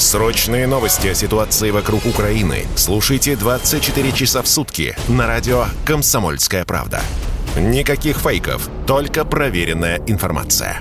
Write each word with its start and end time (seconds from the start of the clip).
Срочные 0.00 0.66
новости 0.66 1.08
о 1.08 1.14
ситуации 1.14 1.70
вокруг 1.70 2.06
Украины 2.06 2.64
слушайте 2.74 3.36
24 3.36 4.12
часа 4.12 4.40
в 4.40 4.48
сутки 4.48 4.96
на 5.08 5.26
радио 5.26 5.66
«Комсомольская 5.84 6.64
правда». 6.64 7.02
Никаких 7.54 8.16
фейков, 8.16 8.70
только 8.86 9.26
проверенная 9.26 10.00
информация. 10.06 10.80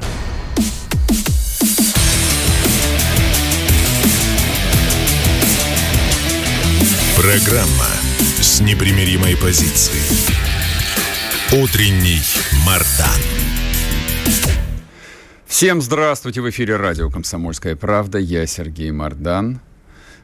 Программа 7.18 7.88
с 8.40 8.62
непримиримой 8.62 9.36
позицией. 9.36 10.02
Утренний 11.52 12.21
Мардан. 12.65 13.20
Всем 15.50 15.82
здравствуйте! 15.82 16.42
В 16.42 16.50
эфире 16.52 16.76
радио 16.76 17.10
«Комсомольская 17.10 17.76
правда». 17.76 18.20
Я 18.20 18.46
Сергей 18.46 18.92
Мардан. 18.92 19.62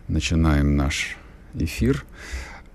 Начинаем 0.08 0.78
наш 0.78 1.18
эфир. 1.56 2.06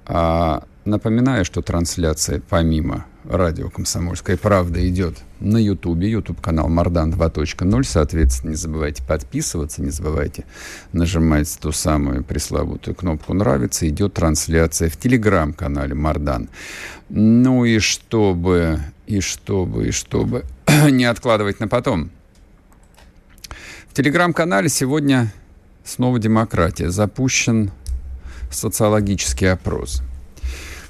А, 0.05 0.65
напоминаю, 0.85 1.45
что 1.45 1.63
трансляция 1.63 2.43
помимо 2.47 3.07
радио 3.23 3.71
«Комсомольская 3.71 4.37
правда» 4.37 4.87
идет 4.87 5.19
на 5.39 5.59
Ютубе, 5.59 6.11
Ютуб-канал 6.11 6.69
Мардан 6.69 7.13
2.0. 7.13 7.85
Соответственно, 7.85 8.51
не 8.51 8.57
забывайте 8.57 9.05
подписываться, 9.05 9.81
не 9.81 9.91
забывайте 9.91 10.45
нажимать 10.93 11.57
ту 11.61 11.71
самую 11.71 12.25
пресловутую 12.25 12.97
кнопку 12.97 13.33
«Нравится». 13.33 13.89
Идет 13.89 14.15
трансляция 14.15 14.91
в 14.91 14.97
Телеграм-канале 14.97 15.95
Мардан. 15.95 16.51
Ну 17.11 17.65
и 17.65 17.79
чтобы, 17.79 18.81
и 19.07 19.21
чтобы, 19.21 19.87
и 19.87 19.91
чтобы 19.93 20.45
не 20.91 21.05
откладывать 21.05 21.61
на 21.61 21.69
потом. 21.69 22.11
В 23.91 23.95
Телеграм-канале 23.95 24.69
сегодня 24.69 25.33
снова 25.85 26.19
демократия. 26.19 26.91
Запущен 26.91 27.73
социологический 28.51 29.51
опрос– 29.53 30.03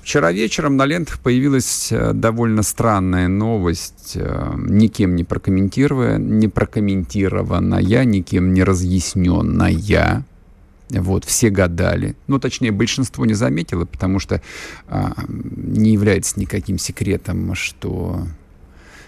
Вчера 0.02 0.32
вечером 0.32 0.76
на 0.76 0.86
лентах 0.86 1.20
появилась 1.20 1.92
э, 1.92 2.12
довольно 2.14 2.62
странная 2.62 3.28
новость, 3.28 4.12
э, 4.16 4.54
никем 4.56 5.14
не 5.14 5.24
прокомментированная, 5.24 6.18
не 6.18 6.48
прокомментированная, 6.48 8.04
никем 8.04 8.54
не 8.54 8.64
разъясненная. 8.64 10.24
Вот, 10.88 11.24
все 11.24 11.50
гадали. 11.50 12.16
Ну, 12.26 12.41
точнее, 12.41 12.72
большинство 12.72 13.25
не 13.25 13.34
заметило, 13.34 13.84
потому 13.84 14.19
что 14.19 14.42
а, 14.88 15.12
не 15.28 15.92
является 15.92 16.41
никаким 16.41 16.78
секретом, 16.78 17.54
что 17.54 18.26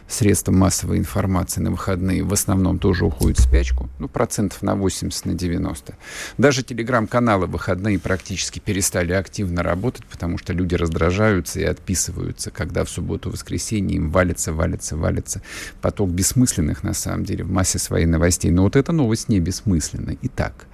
средства 0.09 0.53
массовой 0.53 0.99
информации 0.99 1.61
на 1.61 1.71
выходные 1.71 2.23
в 2.23 2.33
основном 2.33 2.79
тоже 2.79 3.05
уходят 3.05 3.39
в 3.39 3.43
спячку, 3.43 3.89
ну, 3.99 4.09
процентов 4.09 4.63
на 4.63 4.75
80, 4.75 5.27
на 5.27 5.35
90. 5.35 5.95
Даже 6.39 6.63
телеграм-каналы 6.63 7.47
выходные 7.47 7.99
практически 7.99 8.59
перестали 8.59 9.13
активно 9.13 9.63
работать, 9.63 10.05
потому 10.07 10.39
что 10.39 10.53
люди 10.53 10.75
раздражаются 10.75 11.61
и 11.61 11.65
отписываются, 11.65 12.51
когда 12.51 12.85
в 12.85 12.91
субботу-воскресенье 12.91 13.97
им 13.97 14.11
валится, 14.11 14.53
валится, 14.53 14.97
валится 14.97 15.43
поток 15.81 16.11
бессмысленных, 16.11 16.83
на 16.83 16.95
самом 16.95 17.25
деле, 17.25 17.45
в 17.45 17.51
массе 17.51 17.79
своих 17.79 18.09
новостей. 18.09 18.51
Но 18.51 18.63
вот 18.63 18.77
эта 18.77 18.93
новость 18.93 19.29
не 19.29 19.41
бессмысленна. 19.41 20.17
Итак, 20.23 20.67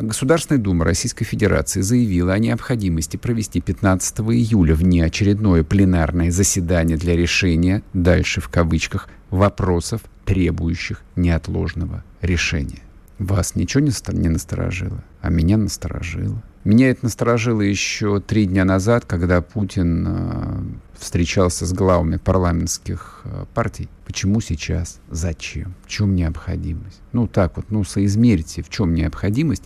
Государственная 0.00 0.62
Дума 0.62 0.84
Российской 0.84 1.24
Федерации 1.24 1.80
заявила 1.80 2.34
о 2.34 2.38
необходимости 2.38 3.16
провести 3.16 3.60
15 3.60 4.20
июля 4.20 4.76
внеочередное 4.76 5.64
пленарное 5.64 6.30
заседание 6.30 6.96
для 6.96 7.16
решения, 7.16 7.82
дальше 7.92 8.40
в 8.40 8.48
кавычках, 8.48 9.08
вопросов, 9.30 10.02
требующих 10.24 11.02
неотложного 11.16 12.04
решения. 12.20 12.82
Вас 13.18 13.56
ничего 13.56 13.80
не 13.80 14.28
насторожило, 14.28 15.02
а 15.20 15.30
меня 15.30 15.56
насторожило. 15.56 16.40
Меня 16.64 16.90
это 16.90 17.06
насторожило 17.06 17.60
еще 17.60 18.20
три 18.20 18.46
дня 18.46 18.64
назад, 18.64 19.04
когда 19.04 19.42
Путин 19.42 20.06
э, 20.06 20.62
встречался 20.96 21.66
с 21.66 21.72
главами 21.72 22.18
парламентских 22.18 23.22
э, 23.24 23.46
партий. 23.52 23.88
Почему 24.06 24.40
сейчас? 24.40 25.00
Зачем? 25.10 25.74
В 25.84 25.88
чем 25.88 26.14
необходимость? 26.14 27.00
Ну, 27.10 27.26
так 27.26 27.56
вот, 27.56 27.66
ну, 27.70 27.82
соизмерите, 27.82 28.62
в 28.62 28.68
чем 28.68 28.94
необходимость 28.94 29.64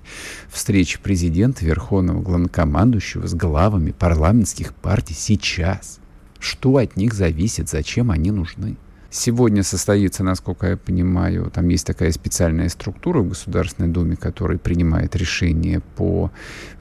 встречи 0.49 0.99
президента, 0.99 1.67
верховного 1.67 2.23
главнокомандующего 2.23 3.27
с 3.27 3.35
главами 3.35 3.91
парламентских 3.91 4.73
партий 4.73 5.15
сейчас. 5.15 5.99
Что 6.39 6.79
от 6.79 6.97
них 6.97 7.13
зависит, 7.13 7.69
зачем 7.69 8.11
они 8.11 8.31
нужны? 8.31 8.77
Сегодня 9.17 9.63
состоится, 9.63 10.23
насколько 10.23 10.67
я 10.67 10.77
понимаю, 10.77 11.51
там 11.51 11.67
есть 11.69 11.87
такая 11.87 12.13
специальная 12.13 12.69
структура 12.69 13.21
в 13.21 13.29
Государственной 13.31 13.89
Думе, 13.89 14.15
которая 14.15 14.59
принимает 14.59 15.17
решение 15.17 15.81
по 15.97 16.31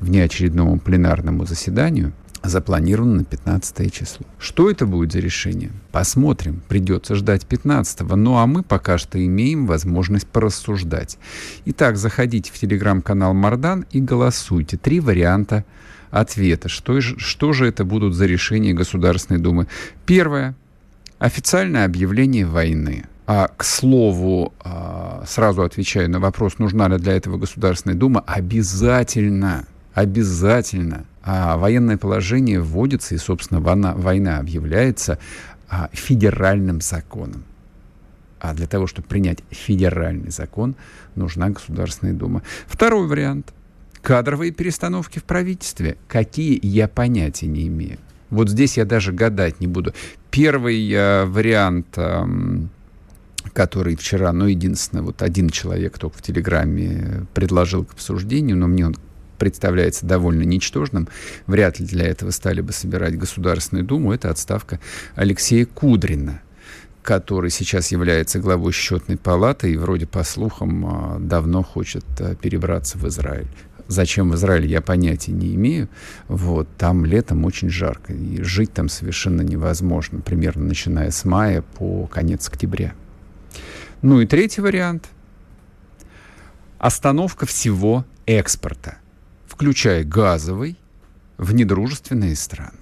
внеочередному 0.01 0.78
пленарному 0.78 1.45
заседанию 1.45 2.12
запланировано 2.44 3.19
на 3.19 3.24
15 3.24 3.91
число. 3.91 4.25
Что 4.38 4.69
это 4.69 4.85
будет 4.85 5.13
за 5.13 5.19
решение? 5.19 5.72
Посмотрим. 5.94 6.62
Придется 6.68 7.16
ждать 7.16 7.45
15 7.45 8.01
-го. 8.01 8.16
Ну 8.16 8.35
а 8.38 8.45
мы 8.45 8.63
пока 8.63 8.97
что 8.97 9.18
имеем 9.18 9.66
возможность 9.66 10.28
порассуждать. 10.28 11.18
Итак, 11.63 11.95
заходите 11.95 12.51
в 12.51 12.59
телеграм-канал 12.59 13.34
Мардан 13.34 13.85
и 13.91 14.01
голосуйте. 14.01 14.75
Три 14.75 15.00
варианта 15.00 15.63
ответа. 16.12 16.68
Что, 16.68 17.00
что 17.00 17.53
же 17.53 17.66
это 17.66 17.85
будут 17.85 18.13
за 18.13 18.25
решения 18.25 18.74
Государственной 18.74 19.40
Думы? 19.40 19.68
Первое 20.06 20.53
официальное 21.25 21.86
объявление 21.86 22.46
войны. 22.46 23.06
А, 23.28 23.47
к 23.47 23.63
слову, 23.63 24.53
а, 24.63 25.24
сразу 25.28 25.63
отвечаю 25.63 26.09
на 26.09 26.19
вопрос, 26.19 26.59
нужна 26.59 26.88
ли 26.88 26.97
для 26.97 27.13
этого 27.13 27.38
Государственная 27.38 27.97
Дума, 27.97 28.24
обязательно, 28.28 29.66
обязательно. 29.94 31.06
А 31.24 31.58
военное 31.58 31.97
положение 31.97 32.62
вводится, 32.62 33.16
и, 33.16 33.18
собственно, 33.18 33.59
война, 33.59 33.96
война 33.96 34.38
объявляется 34.38 35.18
а, 35.68 35.90
федеральным 35.91 36.81
законом. 36.81 37.44
А 38.40 38.53
для 38.53 38.68
того, 38.68 38.86
чтобы 38.86 39.07
принять 39.07 39.40
федеральный 39.50 40.30
закон, 40.30 40.75
нужна 41.16 41.50
Государственная 41.50 42.13
Дума. 42.13 42.44
Второй 42.68 43.07
вариант. 43.07 43.53
Кадровые 44.03 44.52
перестановки 44.52 45.18
в 45.18 45.24
правительстве. 45.24 45.97
Какие, 46.07 46.59
я 46.62 46.88
понятия 46.88 47.47
не 47.47 47.66
имею. 47.66 47.97
Вот 48.30 48.50
здесь 48.50 48.78
я 48.78 48.86
даже 48.86 49.12
гадать 49.12 49.59
не 49.59 49.68
буду. 49.68 49.94
Первый 50.35 50.91
э, 50.91 51.23
вариант, 51.23 51.88
э, 51.96 52.25
который 53.54 53.95
вчера, 53.95 54.33
ну, 54.33 54.48
единственное, 54.48 55.01
вот 55.01 55.21
один 55.21 55.50
человек 55.50 55.98
только 55.98 56.18
в 56.18 56.21
Телеграме 56.21 57.25
предложил 57.33 57.86
к 57.86 57.94
обсуждению, 57.94 58.57
но 58.57 58.68
мне 58.68 58.86
он 58.88 58.98
представляется 59.38 60.06
довольно 60.06 60.44
ничтожным, 60.44 61.07
вряд 61.48 61.80
ли 61.80 61.86
для 61.86 62.07
этого 62.07 62.31
стали 62.31 62.59
бы 62.59 62.74
собирать 62.74 63.18
Государственную 63.18 63.86
Думу, 63.86 64.12
это 64.12 64.30
отставка 64.30 64.81
Алексея 65.15 65.65
Кудрина 65.65 66.42
который 67.01 67.51
сейчас 67.51 67.92
является 67.92 68.39
главой 68.39 68.74
счетной 68.74 69.15
палаты 69.15 69.71
и 69.71 69.77
вроде 69.77 70.07
по 70.07 70.24
слухам 70.24 70.86
э, 70.86 71.19
давно 71.19 71.62
хочет 71.62 72.04
э, 72.18 72.36
перебраться 72.36 72.98
в 72.98 73.07
Израиль. 73.07 73.45
Зачем 73.87 74.31
в 74.31 74.35
Израиль, 74.35 74.65
я 74.65 74.81
понятия 74.81 75.31
не 75.31 75.53
имею. 75.55 75.89
Вот, 76.27 76.67
там 76.77 77.05
летом 77.05 77.45
очень 77.45 77.69
жарко, 77.69 78.13
и 78.13 78.41
жить 78.41 78.73
там 78.73 78.89
совершенно 78.89 79.41
невозможно, 79.41 80.21
примерно 80.21 80.65
начиная 80.65 81.11
с 81.11 81.23
мая 81.25 81.61
по 81.61 82.07
конец 82.07 82.47
октября. 82.47 82.93
Ну 84.01 84.21
и 84.21 84.25
третий 84.25 84.61
вариант. 84.61 85.09
Остановка 86.79 87.45
всего 87.45 88.05
экспорта, 88.25 88.97
включая 89.47 90.03
газовый, 90.03 90.77
в 91.37 91.53
недружественные 91.53 92.35
страны. 92.35 92.77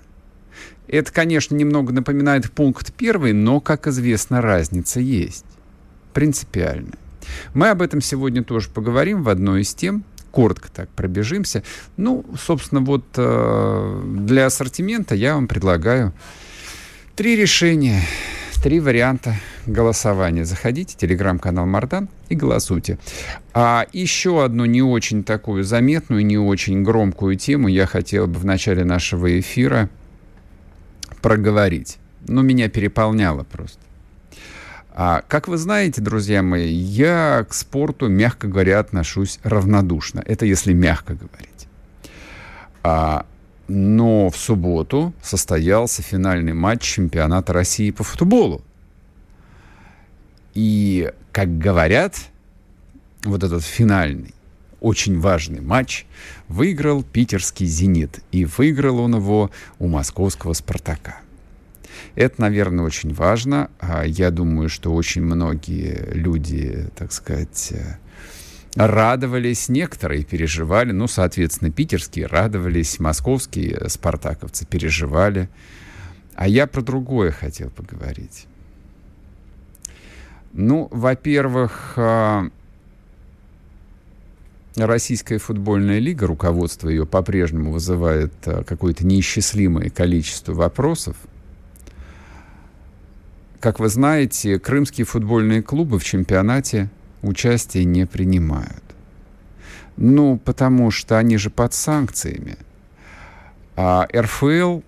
Это, 0.88 1.12
конечно, 1.12 1.56
немного 1.56 1.94
напоминает 1.94 2.52
пункт 2.52 2.94
первый, 2.94 3.34
но, 3.34 3.60
как 3.60 3.88
известно, 3.88 4.42
разница 4.42 5.00
есть. 5.00 5.46
Принципиальная. 6.14 7.00
Мы 7.54 7.70
об 7.70 7.82
этом 7.82 8.02
сегодня 8.02 8.44
тоже 8.44 8.70
поговорим 8.70 9.24
в 9.24 9.30
одной 9.30 9.62
из 9.62 9.74
тем. 9.74 10.04
Коротко 10.34 10.68
так 10.74 10.90
пробежимся. 10.90 11.62
Ну, 11.96 12.26
собственно, 12.44 12.82
вот 12.82 13.06
э, 13.18 14.02
для 14.18 14.48
ассортимента 14.48 15.14
я 15.14 15.36
вам 15.36 15.48
предлагаю 15.48 16.12
три 17.16 17.36
решения, 17.36 18.02
три 18.64 18.80
варианта 18.80 19.36
голосования. 19.68 20.44
Заходите, 20.44 20.98
телеграм-канал 20.98 21.68
Мардан 21.68 22.10
и 22.30 22.36
голосуйте. 22.36 22.98
А 23.54 23.86
еще 23.94 24.44
одну 24.44 24.66
не 24.66 24.82
очень 24.82 25.24
такую 25.24 25.64
заметную, 25.64 26.26
не 26.26 26.40
очень 26.40 26.82
громкую 26.82 27.36
тему 27.36 27.68
я 27.68 27.86
хотел 27.86 28.26
бы 28.26 28.40
в 28.40 28.46
начале 28.46 28.84
нашего 28.84 29.40
эфира 29.40 29.88
проговорить. 31.22 32.00
Но 32.28 32.42
меня 32.42 32.70
переполняло 32.70 33.44
просто. 33.44 33.83
А, 34.96 35.24
как 35.28 35.48
вы 35.48 35.58
знаете, 35.58 36.02
друзья 36.02 36.44
мои, 36.44 36.72
я 36.72 37.46
к 37.50 37.54
спорту, 37.56 38.10
мягко 38.10 38.48
говоря, 38.48 38.80
отношусь 38.80 39.40
равнодушно. 39.42 40.24
Это 40.24 40.46
если 40.46 40.72
мягко 40.72 41.16
говорить. 41.16 41.68
А, 42.84 43.26
но 43.68 44.30
в 44.30 44.38
субботу 44.38 45.12
состоялся 45.24 46.04
финальный 46.04 46.54
матч 46.54 46.84
чемпионата 46.84 47.54
России 47.54 47.90
по 47.90 48.04
футболу. 48.04 48.62
И, 50.54 51.12
как 51.32 51.58
говорят, 51.58 52.16
вот 53.24 53.44
этот 53.44 53.64
финальный, 53.64 54.36
очень 54.80 55.20
важный 55.20 55.62
матч 55.62 56.06
выиграл 56.48 57.02
питерский 57.02 57.66
«Зенит». 57.66 58.20
И 58.32 58.46
выиграл 58.46 59.00
он 59.00 59.16
его 59.16 59.50
у 59.80 59.88
московского 59.88 60.54
«Спартака». 60.54 61.23
Это, 62.16 62.42
наверное, 62.42 62.86
очень 62.86 63.14
важно. 63.14 63.70
А 63.80 64.04
я 64.04 64.32
думаю, 64.32 64.70
что 64.70 64.94
очень 64.94 65.24
многие 65.24 66.14
люди, 66.14 66.88
так 66.96 67.12
сказать, 67.12 67.72
э, 67.72 67.98
радовались, 68.76 69.70
некоторые 69.70 70.24
переживали, 70.24 70.92
ну, 70.92 71.08
соответственно, 71.08 71.72
питерские 71.72 72.26
радовались, 72.26 73.00
московские 73.00 73.90
спартаковцы 73.90 74.66
переживали. 74.66 75.50
А 76.36 76.48
я 76.48 76.66
про 76.68 76.82
другое 76.82 77.32
хотел 77.32 77.70
поговорить. 77.70 78.48
Ну, 80.54 80.88
во-первых, 80.92 81.94
а, 81.98 82.50
Российская 84.76 85.38
футбольная 85.38 86.00
лига, 86.00 86.26
руководство 86.26 86.90
ее 86.90 87.06
по-прежнему 87.06 87.72
вызывает 87.72 88.34
а, 88.46 88.64
какое-то 88.64 89.06
неисчислимое 89.06 89.90
количество 89.90 90.54
вопросов. 90.54 91.16
Как 93.64 93.80
вы 93.80 93.88
знаете, 93.88 94.60
крымские 94.60 95.06
футбольные 95.06 95.62
клубы 95.62 95.98
в 95.98 96.04
чемпионате 96.04 96.90
участие 97.22 97.86
не 97.86 98.06
принимают. 98.06 98.84
Ну, 99.96 100.38
потому 100.38 100.92
что 100.92 101.18
они 101.18 101.38
же 101.38 101.50
под 101.50 101.74
санкциями. 101.74 102.58
А 103.78 104.06
РФЛ 104.14 104.82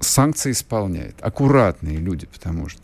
санкции 0.00 0.50
исполняет. 0.50 1.14
Аккуратные 1.20 1.98
люди, 1.98 2.26
потому 2.26 2.68
что 2.68 2.82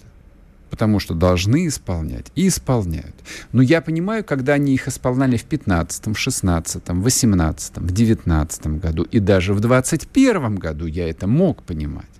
потому 0.71 1.01
что 1.01 1.15
должны 1.15 1.67
исполнять 1.67 2.27
и 2.37 2.47
исполняют. 2.47 3.17
Но 3.51 3.63
я 3.63 3.81
понимаю, 3.81 4.23
когда 4.23 4.53
они 4.53 4.75
их 4.75 4.87
исполняли 4.87 5.37
в 5.37 5.45
15, 5.45 6.07
в 6.07 6.15
16, 6.15 6.89
в 6.89 7.03
18, 7.03 7.79
в 7.79 7.93
19 7.93 8.67
году 8.67 9.03
и 9.11 9.19
даже 9.19 9.55
в 9.55 9.59
21 9.59 10.55
году 10.55 10.87
я 10.87 11.11
это 11.11 11.27
мог 11.27 11.65
понимать. 11.65 12.16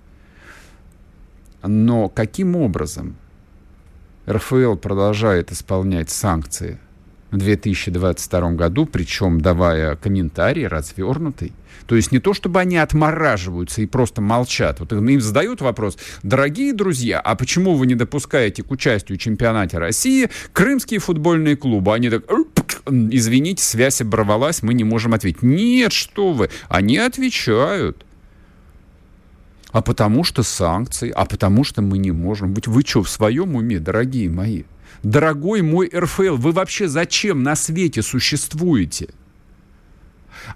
Но 1.67 2.09
каким 2.09 2.55
образом 2.55 3.15
РФЛ 4.29 4.75
продолжает 4.75 5.51
исполнять 5.51 6.09
санкции 6.09 6.79
в 7.31 7.37
2022 7.37 8.51
году, 8.51 8.85
причем 8.85 9.41
давая 9.41 9.95
комментарий 9.95 10.67
развернутый. 10.67 11.53
То 11.85 11.95
есть 11.95 12.11
не 12.11 12.19
то, 12.19 12.33
чтобы 12.33 12.59
они 12.59 12.77
отмораживаются 12.77 13.81
и 13.81 13.85
просто 13.85 14.21
молчат. 14.21 14.79
Вот 14.79 14.91
им 14.91 15.21
задают 15.21 15.61
вопрос, 15.61 15.97
дорогие 16.23 16.73
друзья, 16.73 17.19
а 17.19 17.35
почему 17.35 17.75
вы 17.75 17.85
не 17.85 17.95
допускаете 17.95 18.63
к 18.63 18.71
участию 18.71 19.17
в 19.17 19.21
чемпионате 19.21 19.77
России 19.77 20.29
крымские 20.53 20.99
футбольные 20.99 21.55
клубы? 21.55 21.93
Они 21.93 22.09
так, 22.09 22.81
извините, 22.85 23.63
связь 23.63 24.01
оборвалась, 24.01 24.63
мы 24.63 24.73
не 24.73 24.83
можем 24.83 25.13
ответить. 25.13 25.43
Нет, 25.43 25.93
что 25.93 26.33
вы, 26.33 26.49
они 26.69 26.97
отвечают. 26.97 28.05
А 29.71 29.81
потому 29.81 30.23
что 30.23 30.43
санкции, 30.43 31.11
а 31.13 31.25
потому 31.25 31.63
что 31.63 31.81
мы 31.81 31.97
не 31.97 32.11
можем 32.11 32.53
быть. 32.53 32.67
Вы 32.67 32.83
что, 32.83 33.03
в 33.03 33.09
своем 33.09 33.55
уме, 33.55 33.79
дорогие 33.79 34.29
мои? 34.29 34.63
Дорогой 35.03 35.61
мой 35.61 35.91
РФЛ, 35.93 36.35
вы 36.35 36.51
вообще 36.51 36.87
зачем 36.87 37.43
на 37.43 37.55
свете 37.55 38.01
существуете? 38.01 39.09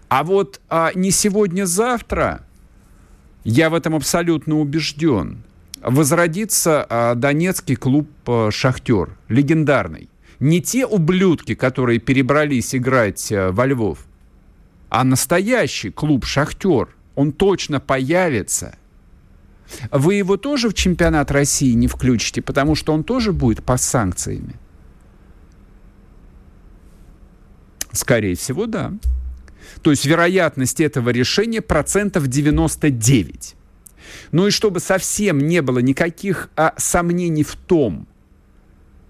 А 0.08 0.24
вот 0.24 0.62
а, 0.70 0.92
не 0.96 1.12
сегодня-завтра, 1.12 2.46
я 3.44 3.70
в 3.70 3.74
этом 3.74 3.96
абсолютно 3.96 4.60
убежден, 4.60 5.44
возродится 5.82 6.86
а, 6.90 7.16
донецкий 7.16 7.76
клуб 7.76 8.10
а, 8.26 8.50
«Шахтер», 8.52 9.18
легендарный. 9.28 10.10
Не 10.40 10.62
те 10.62 10.86
ублюдки, 10.86 11.54
которые 11.54 12.00
перебрались 12.00 12.74
играть 12.74 13.32
а, 13.32 13.52
во 13.52 13.66
Львов, 13.66 14.06
а 14.90 15.04
настоящий 15.04 15.90
клуб 15.90 16.26
«Шахтер». 16.26 16.96
Он 17.16 17.34
точно 17.34 17.82
появится– 17.82 18.76
вы 19.92 20.16
его 20.16 20.38
тоже 20.38 20.70
в 20.70 20.74
чемпионат 20.74 21.32
России 21.32 21.74
не 21.74 21.88
включите, 21.88 22.42
потому 22.42 22.76
что 22.76 22.94
он 22.94 23.04
тоже 23.04 23.32
будет 23.32 23.64
по 23.64 23.78
санкциями? 23.78 24.56
Скорее 27.92 28.36
всего, 28.36 28.68
да. 28.68 28.94
То 29.82 29.92
есть 29.92 30.06
вероятность 30.06 30.80
этого 30.80 31.10
решения 31.10 31.62
процентов 31.62 32.28
99. 32.28 33.56
Ну 34.32 34.48
и 34.48 34.52
чтобы 34.52 34.80
совсем 34.80 35.40
не 35.40 35.62
было 35.62 35.80
никаких 35.80 36.50
а, 36.56 36.74
сомнений 36.78 37.44
в 37.44 37.56
том, 37.56 38.08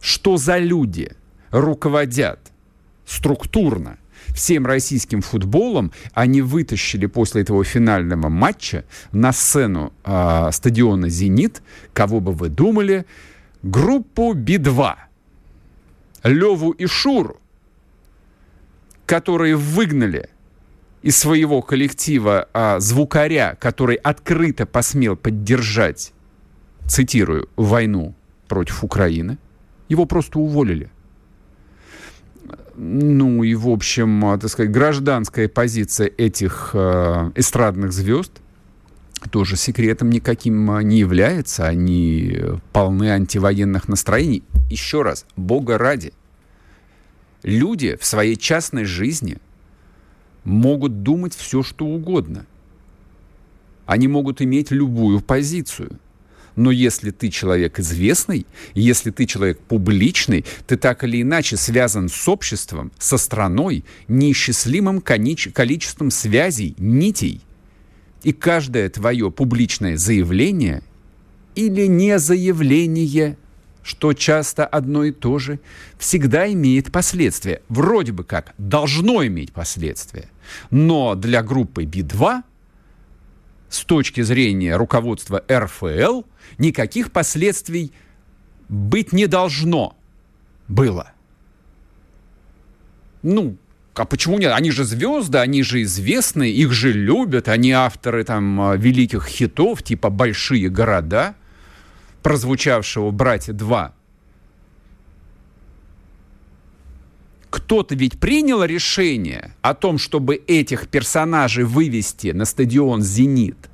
что 0.02 0.38
за 0.38 0.58
люди 0.58 1.12
руководят 1.52 2.52
структурно 3.06 3.98
всем 4.30 4.66
российским 4.66 5.22
футболом, 5.22 5.92
они 6.14 6.42
вытащили 6.42 7.06
после 7.06 7.42
этого 7.42 7.64
финального 7.64 8.30
матча 8.30 8.86
на 9.12 9.32
сцену 9.32 9.94
э, 10.04 10.50
стадиона 10.52 11.10
«Зенит», 11.10 11.62
кого 11.94 12.20
бы 12.20 12.34
вы 12.34 12.50
думали, 12.50 13.06
группу 13.64 14.34
Би-2, 14.34 14.96
Леву 16.24 16.72
и 16.72 16.86
Шуру, 16.86 17.40
которые 19.06 19.56
выгнали 19.56 20.30
из 21.02 21.18
своего 21.18 21.62
коллектива 21.62 22.48
а, 22.54 22.80
звукаря, 22.80 23.56
который 23.60 23.96
открыто 23.96 24.66
посмел 24.66 25.16
поддержать, 25.16 26.14
цитирую, 26.88 27.50
войну 27.56 28.14
против 28.48 28.84
Украины, 28.84 29.38
его 29.90 30.06
просто 30.06 30.40
уволили 30.40 30.92
ну 32.76 33.44
и, 33.44 33.54
в 33.56 33.70
общем, 33.70 34.26
а, 34.26 34.38
так 34.38 34.50
сказать, 34.50 34.72
гражданская 34.72 35.48
позиция 35.48 36.08
этих 36.08 36.72
э, 36.74 37.32
эстрадных 37.36 37.92
звезд 37.92 38.32
тоже 39.30 39.56
секретом 39.56 40.10
никаким 40.10 40.72
а, 40.72 40.82
не 40.82 41.00
является. 41.00 41.68
Они 41.68 42.40
полны 42.72 43.12
антивоенных 43.12 43.88
настроений. 43.88 44.44
Еще 44.70 45.04
раз, 45.04 45.26
Бога 45.36 45.78
ради. 45.78 46.14
Люди 47.44 47.98
в 48.00 48.06
своей 48.06 48.36
частной 48.36 48.86
жизни 48.86 49.38
могут 50.44 51.04
думать 51.04 51.36
все, 51.36 51.64
что 51.64 51.86
угодно. 51.86 52.46
Они 53.86 54.08
могут 54.08 54.42
иметь 54.42 54.72
любую 54.72 55.22
позицию– 55.22 56.00
но 56.56 56.72
если 56.72 57.12
ты 57.12 57.30
человек 57.30 57.80
известный, 57.80 58.46
если 58.74 59.12
ты 59.12 59.26
человек 59.26 59.60
публичный, 59.60 60.46
ты 60.68 60.78
так 60.78 61.04
или 61.04 61.22
иначе 61.22 61.58
связан 61.58 62.10
с 62.10 62.28
обществом, 62.28 62.92
со 63.00 63.18
страной, 63.18 63.84
неисчислимым 64.08 65.02
количеством 65.02 66.12
связей, 66.12 66.76
нитей. 66.78 67.42
И 68.24 68.34
каждое 68.34 68.90
твое 68.90 69.32
публичное 69.32 69.98
заявление 69.98 70.84
или 71.56 71.88
не 71.88 72.20
заявление, 72.20 73.38
что 73.84 74.14
часто 74.14 74.66
одно 74.66 75.06
и 75.06 75.12
то 75.12 75.40
же, 75.40 75.60
всегда 75.98 76.52
имеет 76.52 76.92
последствия. 76.92 77.62
Вроде 77.68 78.12
бы 78.12 78.24
как 78.24 78.54
должно 78.58 79.26
иметь 79.26 79.52
последствия. 79.52 80.30
Но 80.70 81.16
для 81.16 81.42
группы 81.42 81.84
B2 81.84 82.44
с 83.70 83.86
точки 83.86 84.22
зрения 84.22 84.76
руководства 84.76 85.44
РФЛ 85.50 86.24
никаких 86.58 87.12
последствий 87.12 87.92
быть 88.70 89.14
не 89.14 89.28
должно 89.28 89.98
было. 90.68 91.12
Ну, 93.24 93.58
а 93.94 94.06
почему 94.06 94.40
нет? 94.40 94.54
Они 94.54 94.72
же 94.72 94.84
звезды, 94.84 95.38
они 95.38 95.64
же 95.64 95.82
известны, 95.84 96.50
их 96.50 96.72
же 96.72 96.92
любят, 96.92 97.48
они 97.50 97.72
авторы 97.72 98.24
там 98.24 98.80
великих 98.80 99.26
хитов, 99.26 99.84
типа 99.84 100.10
«Большие 100.10 100.70
города», 100.70 101.36
прозвучавшего 102.24 103.12
«Братья 103.12 103.54
2». 103.54 103.92
Кто-то 107.50 107.96
ведь 107.96 108.18
принял 108.18 108.64
решение 108.64 109.54
о 109.62 109.74
том, 109.74 109.98
чтобы 109.98 110.36
этих 110.36 110.88
персонажей 110.88 111.66
вывести 111.66 112.32
на 112.32 112.46
стадион 112.46 113.02
«Зенит». 113.02 113.71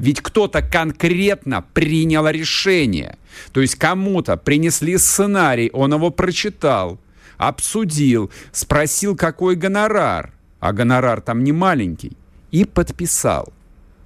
Ведь 0.00 0.22
кто-то 0.22 0.62
конкретно 0.62 1.62
принял 1.74 2.26
решение. 2.26 3.18
То 3.52 3.60
есть 3.60 3.76
кому-то 3.76 4.38
принесли 4.38 4.96
сценарий, 4.96 5.70
он 5.74 5.92
его 5.92 6.10
прочитал, 6.10 6.98
обсудил, 7.36 8.30
спросил, 8.50 9.14
какой 9.14 9.56
гонорар, 9.56 10.32
а 10.58 10.72
гонорар 10.72 11.20
там 11.20 11.44
не 11.44 11.52
маленький, 11.52 12.16
и 12.50 12.64
подписал. 12.64 13.52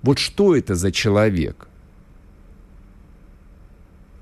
Вот 0.03 0.19
что 0.19 0.57
это 0.57 0.75
за 0.75 0.91
человек? 0.91 1.69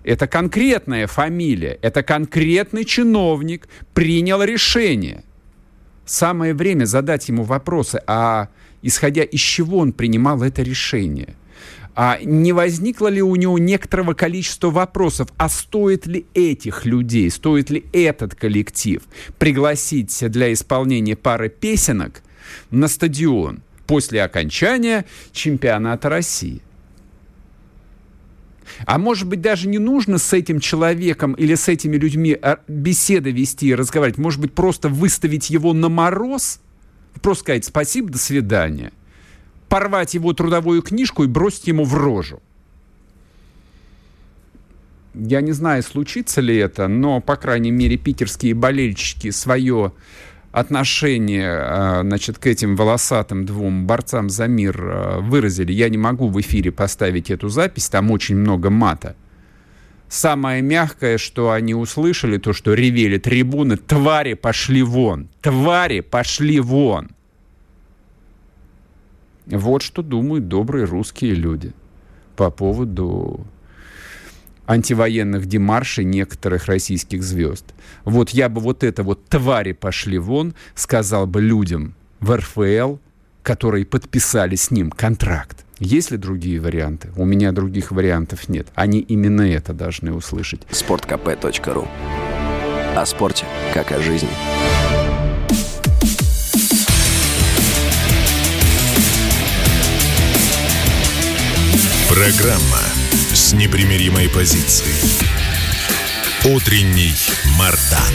Это 0.04 0.26
конкретная 0.26 1.06
фамилия, 1.06 1.78
это 1.80 2.02
конкретный 2.02 2.84
чиновник 2.84 3.66
принял 3.94 4.42
решение. 4.42 5.24
Самое 6.04 6.52
время 6.52 6.84
задать 6.84 7.30
ему 7.30 7.44
вопросы, 7.44 8.02
а 8.06 8.48
исходя 8.82 9.22
из 9.22 9.40
чего 9.40 9.78
он 9.78 9.94
принимал 9.94 10.42
это 10.42 10.60
решение– 10.60 11.34
а 11.94 12.18
не 12.22 12.52
возникло 12.52 13.08
ли 13.08 13.20
у 13.22 13.36
него 13.36 13.58
некоторого 13.58 14.14
количества 14.14 14.70
вопросов, 14.70 15.28
а 15.36 15.48
стоит 15.48 16.06
ли 16.06 16.26
этих 16.34 16.86
людей, 16.86 17.30
стоит 17.30 17.70
ли 17.70 17.84
этот 17.92 18.34
коллектив 18.34 19.02
пригласить 19.38 20.18
для 20.30 20.52
исполнения 20.52 21.16
пары 21.16 21.48
песенок 21.50 22.22
на 22.70 22.88
стадион 22.88 23.62
после 23.86 24.22
окончания 24.22 25.04
чемпионата 25.32 26.08
России? 26.08 26.62
А 28.86 28.98
может 28.98 29.28
быть, 29.28 29.42
даже 29.42 29.68
не 29.68 29.78
нужно 29.78 30.16
с 30.16 30.32
этим 30.32 30.58
человеком 30.58 31.34
или 31.34 31.54
с 31.54 31.68
этими 31.68 31.96
людьми 31.96 32.32
а, 32.40 32.58
беседы 32.68 33.30
вести 33.30 33.66
и 33.66 33.74
разговаривать. 33.74 34.18
Может 34.18 34.40
быть, 34.40 34.54
просто 34.54 34.88
выставить 34.88 35.50
его 35.50 35.74
на 35.74 35.90
мороз, 35.90 36.58
просто 37.20 37.42
сказать 37.42 37.64
спасибо, 37.66 38.08
до 38.08 38.18
свидания– 38.18 38.92
порвать 39.72 40.12
его 40.12 40.34
трудовую 40.34 40.82
книжку 40.82 41.24
и 41.24 41.26
бросить 41.26 41.66
ему 41.66 41.84
в 41.84 41.94
рожу. 41.94 42.42
Я 45.14 45.40
не 45.40 45.52
знаю, 45.52 45.82
случится 45.82 46.42
ли 46.42 46.54
это, 46.54 46.88
но, 46.88 47.22
по 47.22 47.36
крайней 47.36 47.70
мере, 47.70 47.96
питерские 47.96 48.52
болельщики 48.52 49.30
свое 49.30 49.94
отношение 50.50 51.48
а, 51.50 52.02
значит, 52.02 52.36
к 52.36 52.46
этим 52.46 52.76
волосатым 52.76 53.46
двум 53.46 53.86
борцам 53.86 54.28
за 54.28 54.46
мир 54.46 54.76
а, 54.78 55.20
выразили. 55.20 55.72
Я 55.72 55.88
не 55.88 55.96
могу 55.96 56.28
в 56.28 56.38
эфире 56.42 56.70
поставить 56.70 57.30
эту 57.30 57.48
запись, 57.48 57.88
там 57.88 58.10
очень 58.10 58.36
много 58.36 58.68
мата. 58.68 59.16
Самое 60.10 60.60
мягкое, 60.60 61.16
что 61.16 61.50
они 61.50 61.74
услышали, 61.74 62.36
то, 62.36 62.52
что 62.52 62.74
ревели 62.74 63.16
трибуны, 63.16 63.78
твари 63.78 64.34
пошли 64.34 64.82
вон, 64.82 65.30
твари 65.40 66.00
пошли 66.00 66.60
вон. 66.60 67.12
Вот 69.46 69.82
что 69.82 70.02
думают 70.02 70.48
добрые 70.48 70.84
русские 70.84 71.34
люди 71.34 71.72
по 72.36 72.50
поводу 72.50 73.46
антивоенных 74.66 75.46
демаршей 75.46 76.04
некоторых 76.04 76.66
российских 76.66 77.22
звезд. 77.22 77.64
Вот 78.04 78.30
я 78.30 78.48
бы 78.48 78.60
вот 78.60 78.84
это 78.84 79.02
вот 79.02 79.24
«твари 79.26 79.72
пошли 79.72 80.18
вон» 80.18 80.54
сказал 80.74 81.26
бы 81.26 81.40
людям 81.40 81.94
в 82.20 82.36
РФЛ, 82.36 82.96
которые 83.42 83.84
подписали 83.84 84.54
с 84.54 84.70
ним 84.70 84.90
контракт. 84.90 85.64
Есть 85.78 86.12
ли 86.12 86.16
другие 86.16 86.60
варианты? 86.60 87.10
У 87.16 87.24
меня 87.24 87.50
других 87.50 87.90
вариантов 87.90 88.48
нет. 88.48 88.68
Они 88.74 89.00
именно 89.00 89.42
это 89.42 89.72
должны 89.72 90.12
услышать. 90.12 90.62
sportkp.ru 90.70 91.88
О 92.94 93.06
спорте, 93.06 93.46
как 93.74 93.90
о 93.90 94.00
жизни. 94.00 94.28
Программа 102.14 102.82
с 103.32 103.54
непримиримой 103.54 104.28
позицией. 104.28 104.92
Утренний 106.44 107.14
Мардан. 107.58 108.12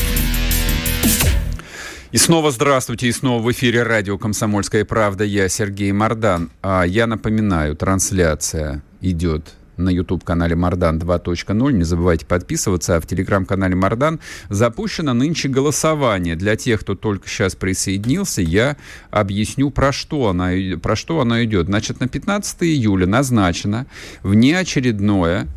И 2.11 2.17
снова 2.19 2.51
здравствуйте, 2.51 3.07
и 3.07 3.11
снова 3.11 3.41
в 3.41 3.51
эфире 3.51 3.81
радио 3.81 4.19
«Комсомольская 4.19 4.85
правда». 4.85 5.23
Я 5.23 5.49
Сергей 5.49 5.91
Мардан. 5.93 6.51
А 6.61 6.83
я 6.83 7.07
напоминаю, 7.07 7.75
трансляция 7.75 8.83
идет 9.01 9.55
на 9.77 9.89
YouTube-канале 9.89 10.55
Мардан 10.55 10.99
2.0. 10.99 11.71
Не 11.73 11.83
забывайте 11.83 12.25
подписываться. 12.25 12.95
А 12.95 13.01
в 13.01 13.07
телеграм-канале 13.07 13.75
Мардан 13.75 14.19
запущено 14.49 15.13
нынче 15.13 15.47
голосование. 15.47 16.35
Для 16.35 16.55
тех, 16.55 16.81
кто 16.81 16.95
только 16.95 17.27
сейчас 17.27 17.55
присоединился, 17.55 18.41
я 18.41 18.77
объясню, 19.11 19.69
про 19.71 19.91
что 19.91 20.29
оно, 20.29 20.77
про 20.81 20.95
что 20.95 21.21
оно 21.21 21.43
идет. 21.43 21.67
Значит, 21.67 21.99
на 21.99 22.07
15 22.07 22.63
июля 22.63 23.07
назначено 23.07 23.87
внеочередное 24.23 25.47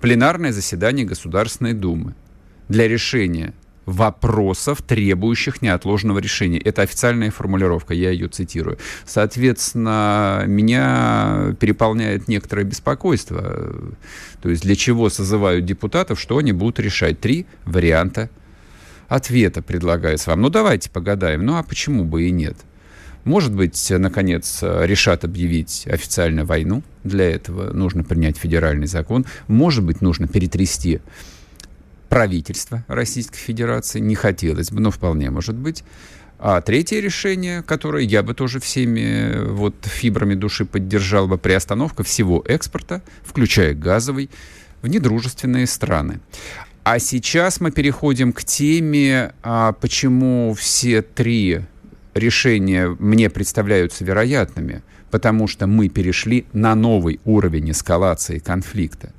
пленарное 0.00 0.52
заседание 0.52 1.06
Государственной 1.06 1.72
Думы 1.72 2.14
для 2.68 2.88
решения 2.88 3.54
вопросов, 3.86 4.82
требующих 4.82 5.62
неотложного 5.62 6.18
решения. 6.18 6.58
Это 6.58 6.82
официальная 6.82 7.30
формулировка, 7.30 7.94
я 7.94 8.10
ее 8.10 8.28
цитирую. 8.28 8.78
Соответственно, 9.06 10.44
меня 10.46 11.54
переполняет 11.60 12.28
некоторое 12.28 12.64
беспокойство. 12.64 13.74
То 14.42 14.48
есть 14.48 14.62
для 14.62 14.76
чего 14.76 15.10
созывают 15.10 15.64
депутатов, 15.64 16.20
что 16.20 16.38
они 16.38 16.52
будут 16.52 16.78
решать? 16.80 17.20
Три 17.20 17.46
варианта 17.64 18.30
ответа 19.08 19.62
предлагается 19.62 20.30
вам. 20.30 20.40
Ну, 20.40 20.48
давайте 20.48 20.90
погадаем. 20.90 21.44
Ну, 21.44 21.56
а 21.56 21.62
почему 21.62 22.04
бы 22.04 22.24
и 22.24 22.30
нет? 22.30 22.56
Может 23.24 23.54
быть, 23.54 23.90
наконец, 23.90 24.58
решат 24.62 25.24
объявить 25.24 25.86
официально 25.86 26.44
войну. 26.44 26.82
Для 27.04 27.30
этого 27.30 27.72
нужно 27.72 28.04
принять 28.04 28.36
федеральный 28.36 28.86
закон. 28.86 29.24
Может 29.48 29.82
быть, 29.82 30.02
нужно 30.02 30.28
перетрясти 30.28 31.00
правительства 32.14 32.84
Российской 32.86 33.38
Федерации. 33.38 33.98
Не 33.98 34.14
хотелось 34.14 34.70
бы, 34.70 34.80
но 34.80 34.92
вполне 34.92 35.30
может 35.30 35.56
быть. 35.56 35.82
А 36.38 36.60
третье 36.60 37.00
решение, 37.00 37.62
которое 37.62 38.04
я 38.04 38.22
бы 38.22 38.34
тоже 38.34 38.60
всеми 38.60 39.44
вот 39.50 39.74
фибрами 39.82 40.34
души 40.34 40.64
поддержал 40.64 41.26
бы, 41.26 41.38
приостановка 41.38 42.04
всего 42.04 42.44
экспорта, 42.46 43.02
включая 43.24 43.74
газовый, 43.74 44.30
в 44.80 44.86
недружественные 44.86 45.66
страны. 45.66 46.20
А 46.84 47.00
сейчас 47.00 47.60
мы 47.60 47.72
переходим 47.72 48.32
к 48.32 48.44
теме, 48.44 49.32
а, 49.42 49.72
почему 49.72 50.54
все 50.56 51.02
три 51.02 51.62
решения 52.14 52.94
мне 53.00 53.28
представляются 53.28 54.04
вероятными, 54.04 54.82
потому 55.10 55.48
что 55.48 55.66
мы 55.66 55.88
перешли 55.88 56.46
на 56.52 56.76
новый 56.76 57.18
уровень 57.24 57.72
эскалации 57.72 58.38
конфликта. 58.38 59.12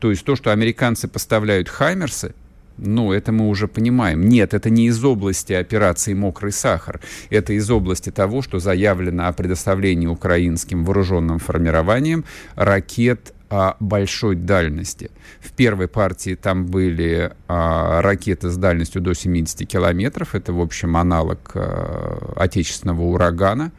То 0.00 0.10
есть 0.10 0.24
то, 0.24 0.34
что 0.34 0.50
американцы 0.50 1.06
поставляют 1.06 1.68
«Хаймерсы», 1.68 2.34
ну, 2.78 3.12
это 3.12 3.30
мы 3.30 3.48
уже 3.48 3.68
понимаем. 3.68 4.26
Нет, 4.26 4.54
это 4.54 4.70
не 4.70 4.86
из 4.86 5.04
области 5.04 5.52
операции 5.52 6.14
«Мокрый 6.14 6.50
сахар». 6.50 7.00
Это 7.28 7.52
из 7.52 7.70
области 7.70 8.10
того, 8.10 8.40
что 8.40 8.58
заявлено 8.58 9.28
о 9.28 9.32
предоставлении 9.34 10.06
украинским 10.06 10.84
вооруженным 10.84 11.38
формированиям 11.38 12.24
ракет 12.54 13.34
а, 13.50 13.76
большой 13.80 14.36
дальности. 14.36 15.10
В 15.40 15.52
первой 15.52 15.88
партии 15.88 16.36
там 16.36 16.64
были 16.64 17.32
а, 17.48 18.00
ракеты 18.00 18.48
с 18.48 18.56
дальностью 18.56 19.02
до 19.02 19.12
70 19.12 19.68
километров. 19.68 20.34
Это, 20.34 20.54
в 20.54 20.60
общем, 20.60 20.96
аналог 20.96 21.50
а, 21.54 22.32
отечественного 22.36 23.02
урагана. 23.02 23.72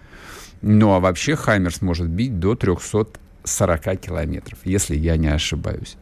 Ну, 0.61 0.91
а 0.93 0.99
вообще 0.99 1.35
«Хаймерс» 1.35 1.81
может 1.81 2.07
бить 2.07 2.39
до 2.39 2.53
300 2.53 3.07
40 3.51 3.99
километров, 3.99 4.59
если 4.63 4.95
я 4.95 5.17
не 5.17 5.27
ошибаюсь. 5.27 5.97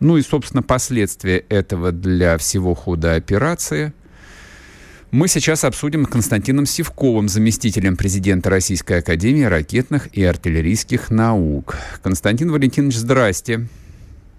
Ну 0.00 0.16
и, 0.16 0.22
собственно, 0.22 0.62
последствия 0.62 1.38
этого 1.48 1.92
для 1.92 2.38
всего 2.38 2.74
хода 2.74 3.14
операции 3.14 3.92
мы 5.12 5.28
сейчас 5.28 5.64
обсудим 5.64 6.04
с 6.04 6.08
Константином 6.08 6.66
Сивковым, 6.66 7.28
заместителем 7.28 7.96
президента 7.96 8.50
Российской 8.50 8.98
Академии 8.98 9.44
ракетных 9.44 10.08
и 10.12 10.24
артиллерийских 10.24 11.10
наук. 11.10 11.76
Константин 12.02 12.50
Валентинович, 12.50 12.96
здрасте. 12.96 13.68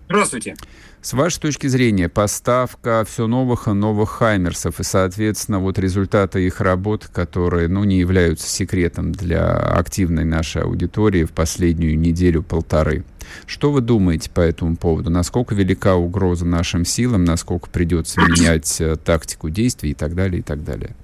Здравствуйте. 0.09 0.55
С 1.01 1.13
вашей 1.13 1.39
точки 1.39 1.67
зрения, 1.67 2.09
поставка 2.09 3.05
все 3.05 3.27
новых 3.27 3.67
и 3.67 3.71
новых 3.71 4.09
«Хаймерсов» 4.09 4.79
и, 4.79 4.83
соответственно, 4.83 5.59
вот 5.59 5.77
результаты 5.77 6.45
их 6.45 6.61
работ, 6.61 7.09
которые, 7.13 7.67
ну, 7.67 7.83
не 7.83 7.99
являются 7.99 8.49
секретом 8.49 9.11
для 9.11 9.53
активной 9.53 10.23
нашей 10.23 10.63
аудитории 10.63 11.23
в 11.23 11.31
последнюю 11.31 11.97
неделю-полторы. 11.99 13.03
Что 13.45 13.71
вы 13.71 13.81
думаете 13.81 14.29
по 14.29 14.39
этому 14.39 14.77
поводу? 14.77 15.09
Насколько 15.09 15.55
велика 15.55 15.95
угроза 15.95 16.45
нашим 16.45 16.85
силам, 16.85 17.25
насколько 17.25 17.69
придется 17.69 18.21
менять 18.21 18.79
э, 18.79 18.95
тактику 18.95 19.49
действий 19.49 19.91
и 19.91 19.93
так 19.93 20.15
далее, 20.15 20.39
и 20.39 20.43
так 20.43 20.63
далее? 20.63 20.95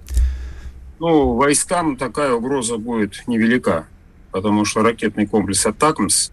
Ну, 1.00 1.34
войскам 1.34 1.98
такая 1.98 2.34
угроза 2.34 2.78
будет 2.78 3.24
невелика, 3.28 3.88
потому 4.32 4.64
что 4.64 4.82
ракетный 4.82 5.28
комплекс 5.28 5.66
«Атакмс» 5.66 6.32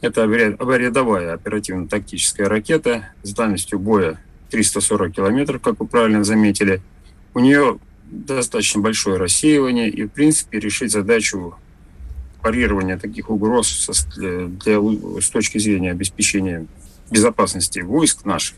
это 0.00 0.24
рядовая 0.24 1.34
оперативно-тактическая 1.34 2.48
ракета 2.48 3.08
с 3.22 3.32
дальностью 3.32 3.78
боя 3.78 4.20
340 4.50 5.12
километров, 5.12 5.60
как 5.60 5.78
вы 5.80 5.86
правильно 5.86 6.24
заметили. 6.24 6.80
У 7.34 7.40
нее 7.40 7.78
достаточно 8.10 8.80
большое 8.80 9.18
рассеивание, 9.18 9.88
и, 9.88 10.04
в 10.04 10.08
принципе, 10.08 10.58
решить 10.58 10.90
задачу 10.90 11.54
парирования 12.42 12.98
таких 12.98 13.30
угроз 13.30 13.88
для, 14.16 14.46
для, 14.46 15.20
с 15.20 15.30
точки 15.30 15.58
зрения 15.58 15.90
обеспечения 15.90 16.66
безопасности 17.10 17.80
войск 17.80 18.24
наших 18.24 18.56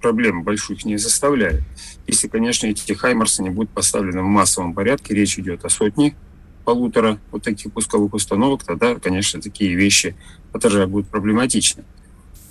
проблем 0.00 0.42
больших 0.42 0.84
не 0.84 0.96
заставляет. 0.96 1.62
Если, 2.06 2.28
конечно, 2.28 2.66
эти 2.66 2.92
хаймерсы 2.92 3.42
не 3.42 3.50
будут 3.50 3.70
поставлены 3.70 4.22
в 4.22 4.26
массовом 4.26 4.72
порядке, 4.72 5.14
речь 5.14 5.38
идет 5.38 5.64
о 5.64 5.68
сотне, 5.68 6.14
полутора 6.68 7.18
вот 7.30 7.42
таких 7.42 7.72
пусковых 7.72 8.12
установок, 8.12 8.62
тогда, 8.62 8.94
конечно, 8.96 9.40
такие 9.40 9.74
вещи 9.74 10.14
тоже 10.60 10.86
будут 10.86 11.08
проблематичны. 11.08 11.82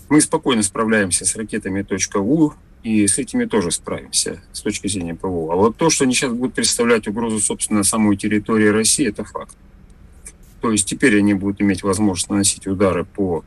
Мы 0.09 0.21
спокойно 0.21 0.63
справляемся 0.63 1.23
с 1.23 1.35
ракетами 1.35 1.85
.У, 2.15 2.51
и 2.81 3.05
с 3.05 3.19
этими 3.19 3.45
тоже 3.45 3.69
справимся 3.69 4.41
с 4.53 4.61
точки 4.61 4.87
зрения 4.87 5.13
ПВО. 5.13 5.53
А 5.53 5.55
вот 5.55 5.77
то, 5.77 5.91
что 5.91 6.05
они 6.05 6.15
сейчас 6.15 6.31
будут 6.31 6.55
представлять 6.55 7.07
угрозу, 7.07 7.39
собственно, 7.39 7.83
самой 7.83 8.17
территории 8.17 8.69
России, 8.69 9.07
это 9.07 9.23
факт. 9.23 9.55
То 10.61 10.71
есть 10.71 10.87
теперь 10.87 11.19
они 11.19 11.35
будут 11.35 11.61
иметь 11.61 11.83
возможность 11.83 12.31
наносить 12.31 12.65
удары 12.65 13.05
по 13.05 13.45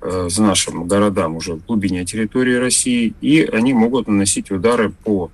э, 0.00 0.28
нашим 0.36 0.88
городам 0.88 1.36
уже 1.36 1.54
в 1.54 1.64
глубине 1.64 2.04
территории 2.04 2.56
России, 2.56 3.14
и 3.20 3.42
они 3.44 3.72
могут 3.72 4.08
наносить 4.08 4.50
удары 4.50 4.90
по 4.90 5.30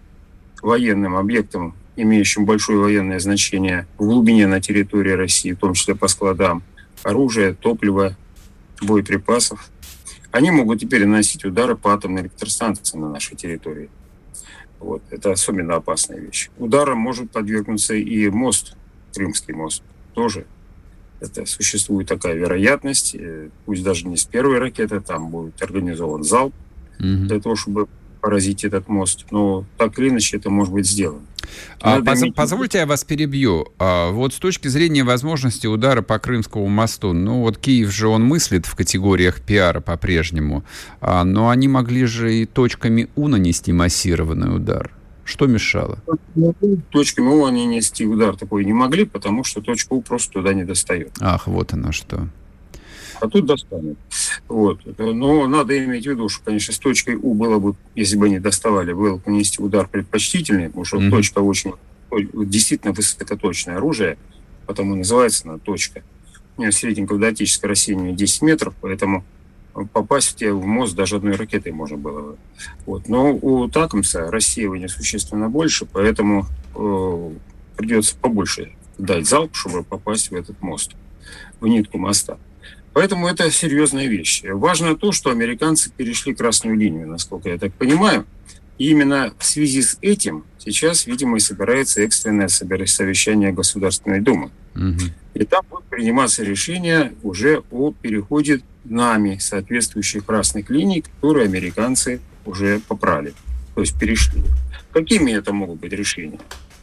военным 0.60 1.16
объектам, 1.16 1.74
имеющим 1.96 2.44
большое 2.44 2.78
военное 2.78 3.20
значение 3.20 3.86
в 3.98 4.04
глубине 4.04 4.46
на 4.46 4.60
территории 4.60 5.12
России, 5.12 5.52
в 5.52 5.58
том 5.58 5.74
числе 5.74 5.94
по 5.94 6.08
складам 6.08 6.62
оружия, 7.02 7.54
топлива, 7.54 8.16
боеприпасов. 8.82 9.70
Они 10.30 10.50
могут 10.50 10.80
теперь 10.80 11.06
наносить 11.06 11.44
удары 11.44 11.76
по 11.76 11.92
атомной 11.94 12.22
электростанции 12.22 12.96
на 12.96 13.08
нашей 13.08 13.36
территории. 13.36 13.88
Вот. 14.80 15.02
Это 15.10 15.32
особенно 15.32 15.76
опасная 15.76 16.18
вещь. 16.18 16.50
Ударом 16.58 16.98
может 16.98 17.30
подвергнуться 17.30 17.94
и 17.94 18.28
мост, 18.28 18.76
Крымский 19.12 19.54
мост, 19.54 19.82
тоже 20.12 20.46
это 21.20 21.46
существует 21.46 22.08
такая 22.08 22.34
вероятность, 22.34 23.14
э, 23.14 23.48
пусть 23.64 23.82
даже 23.82 24.06
не 24.06 24.16
с 24.16 24.24
первой 24.24 24.58
ракеты, 24.58 25.00
там 25.00 25.28
будет 25.28 25.60
организован 25.62 26.22
залп 26.22 26.54
угу. 26.98 27.06
для 27.06 27.40
того, 27.40 27.56
чтобы 27.56 27.88
поразить 28.24 28.64
этот 28.64 28.88
мост. 28.88 29.26
Но 29.30 29.66
так 29.76 29.98
или 29.98 30.08
иначе 30.08 30.38
это 30.38 30.48
может 30.48 30.72
быть 30.72 30.86
сделано. 30.86 31.20
А, 31.82 32.00
поз- 32.00 32.22
иметь... 32.22 32.34
Позвольте, 32.34 32.78
я 32.78 32.86
вас 32.86 33.04
перебью. 33.04 33.66
А, 33.78 34.10
вот 34.12 34.32
с 34.32 34.38
точки 34.38 34.68
зрения 34.68 35.04
возможности 35.04 35.66
удара 35.66 36.00
по 36.00 36.18
Крымскому 36.18 36.66
мосту, 36.68 37.12
ну 37.12 37.42
вот 37.42 37.58
Киев 37.58 37.90
же 37.92 38.08
он 38.08 38.24
мыслит 38.24 38.64
в 38.64 38.74
категориях 38.74 39.42
пиара 39.42 39.80
по-прежнему, 39.80 40.64
а, 41.02 41.22
но 41.24 41.50
они 41.50 41.68
могли 41.68 42.06
же 42.06 42.34
и 42.34 42.46
точками 42.46 43.10
У 43.14 43.28
нанести 43.28 43.72
массированный 43.74 44.56
удар. 44.56 44.90
Что 45.24 45.46
мешало? 45.46 45.98
Точками 46.90 47.28
У 47.28 47.44
они 47.44 47.66
нести 47.66 48.06
удар 48.06 48.36
такой 48.36 48.64
не 48.64 48.72
могли, 48.72 49.04
потому 49.04 49.44
что 49.44 49.60
точка 49.60 49.92
У 49.92 50.00
просто 50.00 50.32
туда 50.32 50.54
не 50.54 50.64
достает. 50.64 51.10
Ах, 51.20 51.46
вот 51.46 51.74
оно 51.74 51.92
что. 51.92 52.28
А 53.20 53.28
тут 53.28 53.46
достанет. 53.46 53.96
Вот. 54.48 54.80
Но 54.98 55.46
надо 55.46 55.82
иметь 55.84 56.06
в 56.06 56.10
виду, 56.10 56.28
что, 56.28 56.44
конечно, 56.44 56.74
с 56.74 56.78
точкой 56.78 57.16
У 57.16 57.34
было 57.34 57.58
бы, 57.58 57.74
если 57.94 58.16
бы 58.16 58.26
они 58.26 58.38
доставали, 58.38 58.92
было 58.92 59.16
бы 59.16 59.22
нанести 59.26 59.62
удар 59.62 59.88
предпочтительный, 59.88 60.66
потому 60.66 60.84
что 60.84 60.98
mm-hmm. 60.98 61.10
точка 61.10 61.38
очень 61.40 61.74
действительно 62.32 62.92
высокоточное 62.92 63.76
оружие, 63.76 64.18
потому 64.66 64.94
называется 64.94 65.48
она 65.48 65.58
точка. 65.58 66.02
У 66.56 66.60
нее 66.60 66.72
средненькое 66.72 67.18
датическое 67.18 67.68
рассеяние 67.68 68.12
10 68.12 68.42
метров, 68.42 68.74
поэтому 68.80 69.24
попасть 69.92 70.40
в, 70.40 70.64
мозг 70.64 70.94
даже 70.94 71.16
одной 71.16 71.34
ракетой 71.34 71.72
можно 71.72 71.96
было. 71.96 72.36
Вот. 72.86 73.08
Но 73.08 73.34
у 73.34 73.68
Такомса 73.68 74.30
рассеивания 74.30 74.88
существенно 74.88 75.48
больше, 75.48 75.86
поэтому 75.86 76.46
э, 76.76 77.30
придется 77.76 78.16
побольше 78.16 78.72
дать 78.98 79.26
залп, 79.26 79.54
чтобы 79.56 79.82
попасть 79.82 80.30
в 80.30 80.34
этот 80.34 80.60
мост, 80.62 80.92
в 81.60 81.66
нитку 81.66 81.98
моста. 81.98 82.38
Поэтому 82.94 83.26
это 83.26 83.50
серьезная 83.50 84.06
вещь. 84.06 84.42
Важно 84.44 84.96
то, 84.96 85.10
что 85.10 85.30
американцы 85.30 85.90
перешли 85.90 86.32
красную 86.32 86.76
линию, 86.76 87.08
насколько 87.08 87.48
я 87.50 87.58
так 87.58 87.74
понимаю. 87.74 88.24
И 88.78 88.90
именно 88.90 89.34
в 89.38 89.44
связи 89.44 89.82
с 89.82 89.98
этим 90.00 90.44
сейчас, 90.58 91.06
видимо, 91.06 91.36
и 91.36 91.40
собирается 91.40 92.02
экстренное 92.02 92.48
совещание 92.48 93.52
Государственной 93.52 94.20
Думы. 94.20 94.50
Угу. 94.76 95.02
И 95.34 95.44
там 95.44 95.64
будет 95.68 95.84
приниматься 95.84 96.44
решение 96.44 97.12
уже 97.24 97.62
о 97.72 97.92
переходе 97.92 98.60
нами 98.84 99.38
соответствующих 99.38 100.24
красных 100.24 100.70
линий, 100.70 101.02
которые 101.02 101.46
американцы 101.46 102.20
уже 102.46 102.80
попрали, 102.86 103.34
то 103.74 103.80
есть 103.80 103.98
перешли. 103.98 104.42
Какими 104.92 105.32
это 105.32 105.52
могут 105.52 105.80
быть 105.80 105.92
решения? 105.92 106.38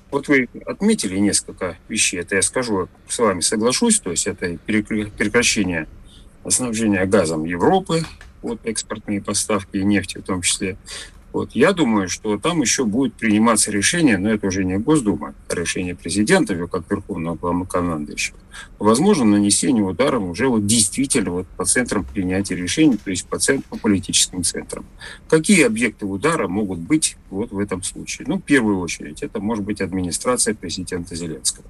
Вот 0.09 0.27
вы 0.27 0.49
отметили 0.65 1.17
несколько 1.17 1.77
вещей, 1.87 2.19
это 2.19 2.35
я 2.35 2.41
скажу, 2.41 2.89
с 3.07 3.17
вами 3.17 3.39
соглашусь, 3.39 4.01
то 4.01 4.11
есть 4.11 4.27
это 4.27 4.57
прекращение 4.65 5.87
снабжения 6.49 7.05
газом 7.05 7.45
Европы, 7.45 8.03
вот 8.41 8.59
экспортные 8.63 9.21
поставки 9.21 9.77
и 9.77 9.83
нефти 9.83 10.17
в 10.17 10.23
том 10.23 10.41
числе, 10.41 10.77
вот. 11.33 11.51
Я 11.53 11.71
думаю, 11.71 12.09
что 12.09 12.37
там 12.37 12.61
еще 12.61 12.83
будет 12.83 13.13
приниматься 13.13 13.71
решение, 13.71 14.17
но 14.17 14.29
это 14.29 14.47
уже 14.47 14.65
не 14.65 14.77
Госдума, 14.77 15.33
а 15.47 15.55
решение 15.55 15.95
президента, 15.95 16.55
как 16.67 16.83
Верховного 16.89 17.35
главнокомандующего. 17.35 18.37
Возможно, 18.79 19.25
нанесение 19.25 19.83
ударов 19.83 20.23
уже 20.23 20.47
вот 20.47 20.65
действительно 20.65 21.31
вот 21.31 21.47
по 21.55 21.65
центрам 21.65 22.03
принятия 22.03 22.55
решений, 22.55 22.97
то 22.97 23.09
есть 23.09 23.27
по, 23.27 23.39
центрам, 23.39 23.63
по 23.69 23.77
политическим 23.77 24.43
центрам. 24.43 24.85
Какие 25.29 25.65
объекты 25.65 26.05
удара 26.05 26.47
могут 26.47 26.79
быть 26.79 27.15
вот 27.29 27.51
в 27.51 27.59
этом 27.59 27.81
случае? 27.81 28.27
Ну, 28.27 28.37
в 28.37 28.41
первую 28.41 28.79
очередь, 28.79 29.23
это 29.23 29.39
может 29.39 29.63
быть 29.63 29.79
администрация 29.79 30.53
президента 30.53 31.15
Зеленского 31.15 31.65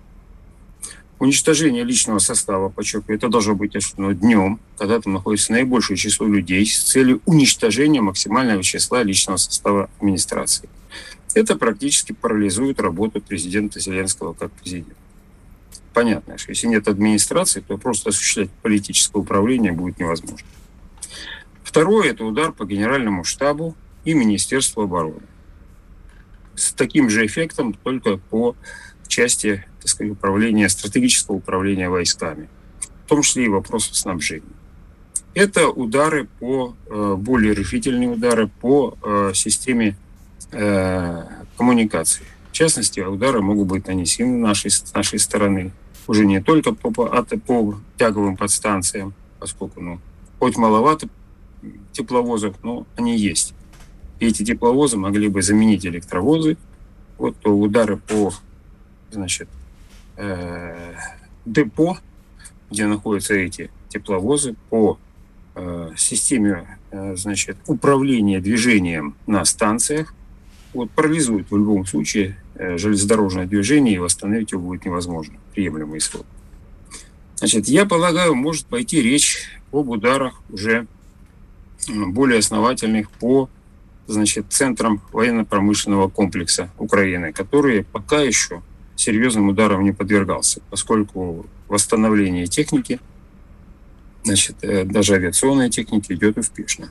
уничтожение 1.22 1.84
личного 1.84 2.18
состава, 2.18 2.70
подчеркиваю, 2.70 3.18
это 3.18 3.30
должно 3.30 3.54
быть 3.54 3.76
осуществлено 3.76 4.14
днем, 4.14 4.60
когда 4.76 5.00
там 5.00 5.14
находится 5.14 5.52
наибольшее 5.52 5.96
число 5.96 6.26
людей 6.26 6.66
с 6.66 6.82
целью 6.82 7.22
уничтожения 7.28 8.02
максимального 8.02 8.64
числа 8.64 9.04
личного 9.04 9.38
состава 9.38 9.92
администрации. 10.00 10.68
Это 11.36 11.56
практически 11.56 12.12
парализует 12.12 12.80
работу 12.80 13.22
президента 13.22 13.80
Зеленского 13.80 14.34
как 14.34 14.52
президента. 14.52 14.96
Понятно, 15.94 16.40
что 16.40 16.54
если 16.54 16.66
нет 16.66 16.88
администрации, 16.88 17.60
то 17.60 17.78
просто 17.78 18.10
осуществлять 18.10 18.50
политическое 18.64 19.20
управление 19.20 19.74
будет 19.74 20.00
невозможно. 20.00 20.48
Второе– 21.64 22.10
это 22.12 22.26
удар 22.26 22.52
по 22.52 22.66
Генеральному 22.66 23.24
штабу 23.26 23.76
и 24.06 24.16
Министерству 24.16 24.82
обороны. 24.82 25.22
С 26.56 26.74
таким 26.74 27.12
же 27.12 27.24
эффектом, 27.28 27.74
только 27.76 28.18
по 28.18 28.56
части 29.08 29.66
так 29.82 29.90
сказать, 29.90 30.12
управления, 30.12 30.70
стратегического 30.70 31.36
управления 31.36 31.90
войсками, 31.90 32.48
в 33.06 33.10
том 33.10 33.22
числе 33.24 33.46
и 33.46 33.50
вопросов 33.50 33.96
снабжения. 33.96 34.44
Это 35.34 35.70
удары 35.70 36.28
по, 36.40 36.76
э, 36.88 37.16
более 37.18 37.54
решительные 37.54 38.10
удары 38.10 38.48
по 38.48 38.98
э, 39.02 39.32
системе 39.34 39.98
э, 40.52 41.24
коммуникации. 41.58 42.26
В 42.50 42.54
частности, 42.54 43.00
удары 43.00 43.42
могут 43.42 43.68
быть 43.68 43.88
нанесены 43.88 44.38
нашей, 44.38 44.70
с 44.70 44.94
нашей 44.94 45.20
стороны 45.20 45.72
уже 46.08 46.26
не 46.26 46.42
только 46.42 46.74
по, 46.74 46.92
по, 46.92 47.08
по 47.24 47.80
тяговым 47.98 48.36
подстанциям, 48.36 49.14
поскольку, 49.40 49.82
ну, 49.82 50.00
хоть 50.40 50.58
маловато 50.58 51.08
тепловозов, 51.94 52.56
но 52.64 52.86
они 52.98 53.18
есть. 53.18 53.54
И 54.20 54.28
эти 54.28 54.44
тепловозы 54.44 54.98
могли 54.98 55.30
бы 55.30 55.42
заменить 55.42 55.86
электровозы. 55.86 56.58
Вот 57.18 57.38
то 57.38 57.58
удары 57.58 57.98
по 57.98 58.34
значит, 59.12 59.48
э, 60.18 60.94
депо, 61.46 61.98
где 62.70 62.88
находятся 62.88 63.34
эти 63.34 63.70
тепловозы, 63.90 64.56
по 64.70 64.98
э, 65.56 65.92
системе 65.98 66.78
э, 66.92 67.16
значит, 67.16 67.58
управления 67.68 68.40
движением 68.40 69.16
на 69.28 69.46
станциях, 69.46 70.14
вот, 70.74 70.90
парализует 70.92 71.52
в 71.52 71.58
любом 71.58 71.86
случае 71.86 72.38
э, 72.56 72.78
железнодорожное 72.78 73.46
движение, 73.46 73.96
и 73.96 74.00
восстановить 74.00 74.52
его 74.54 74.62
будет 74.62 74.86
невозможно. 74.86 75.36
Приемлемый 75.54 76.00
исход. 76.00 76.26
Значит, 77.36 77.68
я 77.68 77.86
полагаю, 77.86 78.36
может 78.36 78.68
пойти 78.68 79.02
речь 79.02 79.50
об 79.72 79.90
ударах 79.90 80.42
уже 80.50 80.88
более 81.90 82.40
основательных 82.40 83.10
по 83.10 83.50
значит, 84.08 84.46
центрам 84.50 85.02
военно-промышленного 85.12 86.10
комплекса 86.10 86.70
Украины, 86.78 87.34
которые 87.34 87.84
пока 87.84 88.22
еще 88.22 88.62
серьезным 89.02 89.50
ударом 89.50 89.84
не 89.84 89.92
подвергался, 89.92 90.62
поскольку 90.70 91.46
восстановление 91.68 92.48
техники, 92.48 93.00
значит, 94.24 94.58
э, 94.62 94.84
даже 94.86 95.16
авиационной 95.16 95.70
техники 95.70 96.14
идет 96.14 96.38
успешно. 96.38 96.90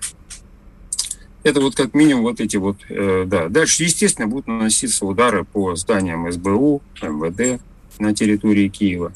Это 1.42 1.60
вот 1.60 1.74
как 1.74 1.94
минимум 1.94 2.24
вот 2.24 2.40
эти 2.40 2.56
вот, 2.56 2.76
э, 2.88 3.24
да. 3.26 3.48
Дальше, 3.48 3.84
естественно, 3.84 4.28
будут 4.28 4.46
наноситься 4.46 5.06
удары 5.06 5.44
по 5.44 5.74
зданиям 5.74 6.30
СБУ, 6.30 6.82
МВД 7.00 7.62
на 7.98 8.14
территории 8.14 8.68
Киева. 8.68 9.12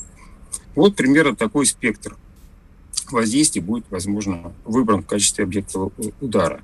Вот 0.74 0.96
примерно 0.96 1.36
такой 1.36 1.66
спектр 1.66 2.16
воздействия 3.10 3.60
будет, 3.60 3.84
возможно, 3.90 4.52
выбран 4.64 5.02
в 5.02 5.06
качестве 5.06 5.44
объекта 5.44 5.90
удара. 6.20 6.62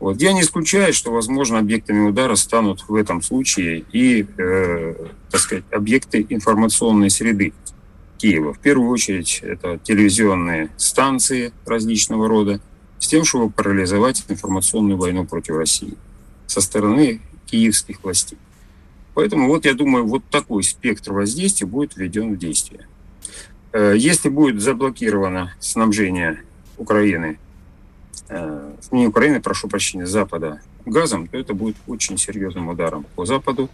Вот. 0.00 0.20
Я 0.20 0.32
не 0.32 0.42
исключаю, 0.42 0.92
что, 0.92 1.10
возможно, 1.10 1.58
объектами 1.58 2.08
удара 2.08 2.36
станут 2.36 2.84
в 2.88 2.94
этом 2.94 3.20
случае 3.20 3.84
и, 3.92 4.26
э, 4.38 4.94
так 5.30 5.40
сказать, 5.40 5.64
объекты 5.72 6.24
информационной 6.28 7.10
среды 7.10 7.52
Киева. 8.18 8.54
В 8.54 8.58
первую 8.58 8.90
очередь 8.90 9.40
это 9.42 9.78
телевизионные 9.82 10.70
станции 10.76 11.52
различного 11.66 12.28
рода, 12.28 12.60
с 12.98 13.06
тем, 13.06 13.24
чтобы 13.24 13.50
парализовать 13.50 14.24
информационную 14.28 14.96
войну 14.96 15.24
против 15.24 15.56
России 15.56 15.94
со 16.46 16.60
стороны 16.60 17.20
киевских 17.46 18.02
властей. 18.02 18.38
Поэтому 19.14 19.48
вот 19.48 19.64
я 19.64 19.74
думаю, 19.74 20.06
вот 20.06 20.24
такой 20.30 20.62
спектр 20.62 21.12
воздействия 21.12 21.66
будет 21.66 21.96
введен 21.96 22.34
в 22.34 22.38
действие. 22.38 22.86
Э, 23.72 23.94
если 23.96 24.28
будет 24.28 24.60
заблокировано 24.60 25.54
снабжение 25.60 26.42
Украины, 26.76 27.38
э, 28.28 28.72
не 28.90 29.06
Украины, 29.06 29.40
прошу 29.40 29.68
прощения, 29.68 30.06
Запада 30.06 30.60
газом, 30.86 31.26
то 31.28 31.36
это 31.36 31.54
будет 31.54 31.76
очень 31.86 32.18
серьезным 32.18 32.68
ударом 32.68 33.06
по 33.14 33.24
Западу. 33.24 33.68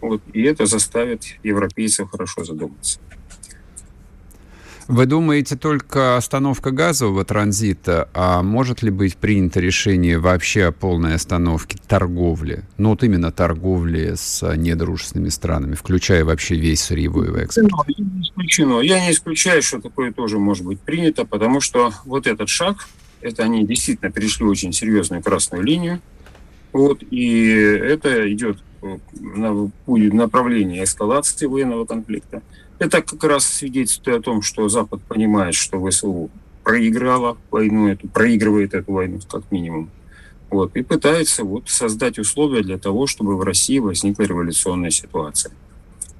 Вот, 0.00 0.22
и 0.32 0.42
это 0.42 0.66
заставит 0.66 1.24
европейцев 1.42 2.10
хорошо 2.10 2.44
задуматься. 2.44 2.98
Вы 4.90 5.06
думаете, 5.06 5.54
только 5.54 6.16
остановка 6.16 6.72
газового 6.72 7.24
транзита, 7.24 8.08
а 8.12 8.42
может 8.42 8.82
ли 8.82 8.90
быть 8.90 9.16
принято 9.16 9.60
решение 9.60 10.18
вообще 10.18 10.64
о 10.64 10.72
полной 10.72 11.14
остановке 11.14 11.78
торговли? 11.86 12.64
Ну, 12.76 12.90
вот 12.90 13.04
именно 13.04 13.30
торговли 13.30 14.14
с 14.16 14.44
недружественными 14.56 15.28
странами, 15.28 15.76
включая 15.76 16.24
вообще 16.24 16.56
весь 16.56 16.82
сырьевой 16.82 17.28
экспорт? 17.40 17.70
Не 17.86 18.22
исключено. 18.22 18.80
Я 18.80 18.98
не 19.06 19.12
исключаю, 19.12 19.62
что 19.62 19.80
такое 19.80 20.12
тоже 20.12 20.40
может 20.40 20.64
быть 20.64 20.80
принято, 20.80 21.24
потому 21.24 21.60
что 21.60 21.92
вот 22.04 22.26
этот 22.26 22.48
шаг, 22.48 22.88
это 23.20 23.44
они 23.44 23.64
действительно 23.64 24.10
перешли 24.10 24.46
очень 24.46 24.72
серьезную 24.72 25.22
красную 25.22 25.62
линию, 25.62 26.00
вот, 26.72 27.02
и 27.10 27.48
это 27.48 28.32
идет 28.32 28.58
на, 29.20 29.70
будет 29.86 30.14
направление 30.14 30.84
эскалации 30.84 31.46
военного 31.46 31.84
конфликта. 31.84 32.42
Это 32.78 33.02
как 33.02 33.22
раз 33.24 33.44
свидетельствует 33.44 34.20
о 34.20 34.22
том, 34.22 34.42
что 34.42 34.68
Запад 34.68 35.02
понимает, 35.02 35.54
что 35.54 35.84
ВСУ 35.86 36.30
проиграла 36.64 37.36
войну 37.50 37.88
эту, 37.88 38.08
проигрывает 38.08 38.74
эту 38.74 38.92
войну 38.92 39.20
как 39.28 39.50
минимум. 39.50 39.90
Вот, 40.48 40.74
и 40.76 40.82
пытается 40.82 41.44
вот 41.44 41.68
создать 41.68 42.18
условия 42.18 42.62
для 42.62 42.78
того, 42.78 43.06
чтобы 43.06 43.36
в 43.36 43.42
России 43.42 43.78
возникла 43.78 44.24
революционная 44.24 44.90
ситуация. 44.90 45.52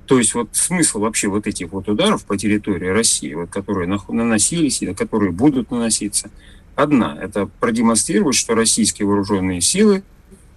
То 0.06 0.18
есть 0.18 0.34
вот 0.34 0.48
смысл 0.52 1.00
вообще 1.00 1.28
вот 1.28 1.46
этих 1.46 1.72
вот 1.72 1.88
ударов 1.88 2.24
по 2.24 2.36
территории 2.36 2.88
России, 2.88 3.34
вот, 3.34 3.50
которые 3.50 3.88
наносились 4.08 4.82
или 4.82 4.92
которые 4.92 5.30
будут 5.30 5.70
наноситься, 5.70 6.30
одна– 6.74 7.16
это 7.20 7.46
продемонстрировать, 7.46 8.36
что 8.36 8.54
российские 8.54 9.06
вооруженные 9.06 9.60
силы 9.60 10.02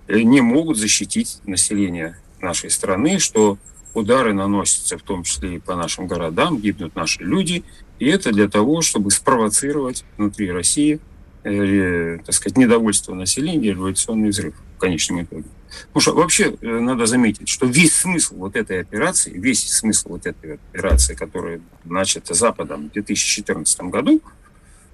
э, 0.07 0.21
не 0.21 0.41
могут 0.41 0.77
защитить 0.77 1.39
население 1.45 2.17
нашей 2.39 2.69
страны, 2.69 3.19
что 3.19 3.57
удары 3.93 4.33
наносятся 4.33 4.97
в 4.97 5.01
том 5.03 5.23
числе 5.23 5.55
и 5.55 5.59
по 5.59 5.75
нашим 5.75 6.07
городам, 6.07 6.59
гибнут 6.59 6.95
наши 6.95 7.23
люди, 7.23 7.63
и 7.99 8.07
это 8.07 8.31
для 8.31 8.49
того, 8.49 8.81
чтобы 8.81 9.11
спровоцировать 9.11 10.03
внутри 10.17 10.51
России, 10.51 10.99
э, 11.43 12.19
так 12.25 12.33
сказать, 12.33 12.57
недовольство 12.57 13.13
населения, 13.13 13.69
революционный 13.69 14.29
взрыв 14.29 14.55
в 14.75 14.79
конечном 14.79 15.23
итоге. 15.23 15.45
Потому 15.87 16.01
что 16.01 16.13
вообще 16.13 16.55
э, 16.59 16.79
надо 16.79 17.05
заметить, 17.05 17.49
что 17.49 17.65
весь 17.65 17.95
смысл 17.95 18.35
вот 18.35 18.55
этой 18.55 18.81
операции, 18.81 19.31
весь 19.31 19.71
смысл 19.71 20.09
вот 20.09 20.25
этой 20.25 20.55
операции, 20.55 21.15
которая 21.15 21.61
начата 21.83 22.33
Западом 22.33 22.89
в 22.89 22.93
2014 22.93 23.81
году, 23.83 24.21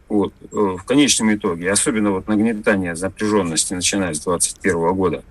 вот, 0.10 0.34
э, 0.41 0.56
в 0.56 0.84
конечном 0.84 1.34
итоге, 1.34 1.72
особенно 1.72 2.12
вот 2.12 2.28
нагнетание 2.28 2.95
напряженности, 2.95 3.76
начиная 3.76 4.13
с 4.13 4.19
2021 4.22 4.93
года, 4.93 5.24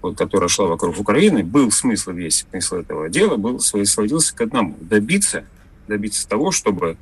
вот, 0.00 0.16
которая 0.16 0.48
шла 0.48 0.66
вокруг 0.66 0.98
Украины, 0.98 1.42
был 1.42 1.70
смысл 1.72 2.12
весь, 2.12 2.46
смысл 2.50 2.76
этого 2.76 3.08
дела 3.08 3.36
был, 3.36 3.58
сводился 3.60 4.34
к 4.34 4.40
одному– 4.40 4.76
добиться, 4.80 5.44
добиться 5.88 6.28
того, 6.28 6.52
чтобы 6.52 6.96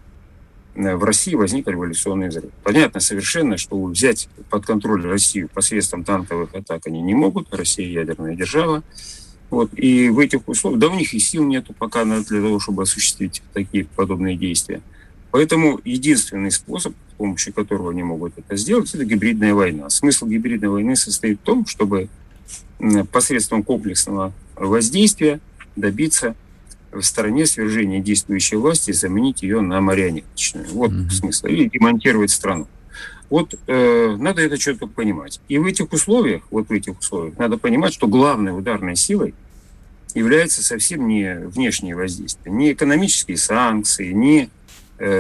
э, 0.74 0.96
в 0.96 1.04
России 1.04 1.35
возник 1.35 1.68
революционный 1.68 2.28
взрыв. 2.28 2.50
Понятно 2.64 3.00
совершенно, 3.00 3.59
что 3.59 3.83
взять 3.85 4.28
под 4.48 4.64
контроль 4.64 5.04
Россию 5.04 5.50
посредством 5.52 6.04
танковых 6.04 6.54
атак 6.54 6.87
они 6.87 7.02
не 7.02 7.14
могут, 7.14 7.54
Россия 7.54 7.87
ядерная 7.87 8.35
держава. 8.35 8.83
Вот, 9.50 9.70
и 9.76 10.09
в 10.11 10.20
этих 10.20 10.48
условиях, 10.48 10.80
да 10.80 10.88
у 10.88 10.94
них 10.94 11.12
и 11.12 11.18
сил 11.18 11.44
нету 11.44 11.74
пока 11.76 12.04
для 12.04 12.22
того, 12.22 12.61
чтобы 12.61 12.85
осуществить 12.85 13.42
такие 13.52 13.85
подобные 13.85 14.37
действия. 14.37 14.80
Поэтому 15.31 15.81
единственный 15.85 16.51
способ, 16.51 16.95
с 17.12 17.14
помощью 17.16 17.53
которого 17.53 17.90
они 17.90 18.03
могут 18.03 18.37
это 18.37 18.57
сделать, 18.57 18.95
это 18.95 19.05
гибридная 19.05 19.55
война. 19.55 19.90
Смысл 19.90 20.27
гибридной 20.27 20.69
войны 20.69 20.97
состоит 20.97 21.38
в 21.40 21.43
том, 21.43 21.66
чтобы 21.66 22.09
посредством 23.12 23.62
комплексного 23.62 24.33
воздействия 24.57 25.40
добиться 25.77 26.35
в 26.93 27.03
стороне 27.03 27.47
свержения 27.47 28.01
действующей 28.01 28.57
власти, 28.57 28.93
заменить 28.93 29.43
ее 29.43 29.61
на 29.61 29.81
марионеточную. 29.81 30.66
Вот 30.73 30.90
mm-hmm. 30.90 31.11
смысл. 31.11 31.47
Или 31.47 31.69
демонтировать 31.69 32.31
страну. 32.31 32.66
Вот 33.29 33.55
э, 33.69 34.16
надо 34.19 34.43
это 34.43 34.59
четко 34.59 34.88
понимать. 34.88 35.40
И 35.49 35.59
в 35.59 35.66
этих 35.66 35.93
условиях, 35.93 36.43
вот 36.51 36.69
в 36.69 36.73
этих 36.73 36.99
условиях, 36.99 37.38
надо 37.38 37.59
понимать, 37.59 37.95
что 37.95 38.09
главной 38.09 38.57
ударной 38.59 38.97
силой 38.97 39.35
является 40.14 40.64
совсем 40.64 41.07
не 41.07 41.37
внешнее 41.47 41.95
воздействие, 41.95 42.53
не 42.53 42.73
экономические 42.73 43.37
санкции, 43.37 44.11
не 44.11 44.51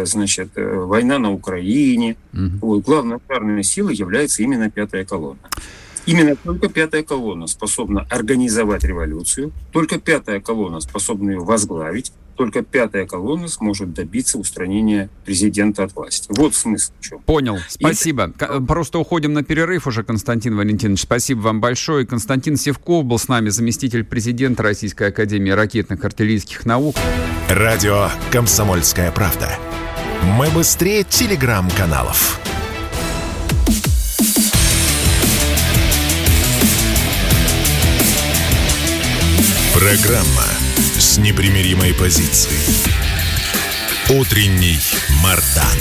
значит, 0.04 0.50
э, 0.56 0.74
война 0.74 1.18
на 1.18 1.32
Украине. 1.32 2.16
Mm-hmm. 2.32 2.58
Вот, 2.60 2.84
главной 2.84 3.16
ударной 3.16 3.64
силой 3.64 3.94
является 3.94 4.42
именно 4.42 4.70
пятая 4.70 5.04
колонна. 5.04 5.40
Именно 6.06 6.36
только 6.36 6.68
пятая 6.68 7.02
колонна 7.02 7.46
способна 7.46 8.06
организовать 8.10 8.84
революцию, 8.84 9.52
только 9.72 9.98
пятая 9.98 10.40
колонна 10.40 10.80
способна 10.80 11.30
ее 11.30 11.40
возглавить, 11.40 12.12
только 12.36 12.62
пятая 12.62 13.06
колонна 13.06 13.48
сможет 13.48 13.92
добиться 13.92 14.38
устранения 14.38 15.10
президента 15.26 15.84
от 15.84 15.94
власти. 15.94 16.26
Вот 16.30 16.54
смысл 16.54 16.90
в 16.98 17.04
чем. 17.04 17.18
Понял. 17.20 17.58
Спасибо. 17.68 18.32
И... 18.40 18.66
Просто 18.66 18.98
уходим 18.98 19.34
на 19.34 19.42
перерыв 19.44 19.86
уже, 19.86 20.02
Константин 20.02 20.56
Валентинович. 20.56 21.02
Спасибо 21.02 21.40
вам 21.40 21.60
большое. 21.60 22.06
Константин 22.06 22.56
Севков 22.56 23.04
был 23.04 23.18
с 23.18 23.28
нами, 23.28 23.50
заместитель 23.50 24.04
президента 24.04 24.62
Российской 24.62 25.08
Академии 25.08 25.50
ракетных 25.50 26.02
артиллерийских 26.02 26.64
наук. 26.64 26.96
Радио 27.50 28.08
«Комсомольская 28.32 29.12
правда». 29.12 29.58
Мы 30.22 30.48
быстрее 30.50 31.04
телеграм-каналов. 31.04 32.40
Программа 39.74 40.44
с 40.98 41.18
непримиримой 41.18 41.94
позицией. 41.94 42.58
Утренний 44.10 44.78
Мардан. 45.22 45.78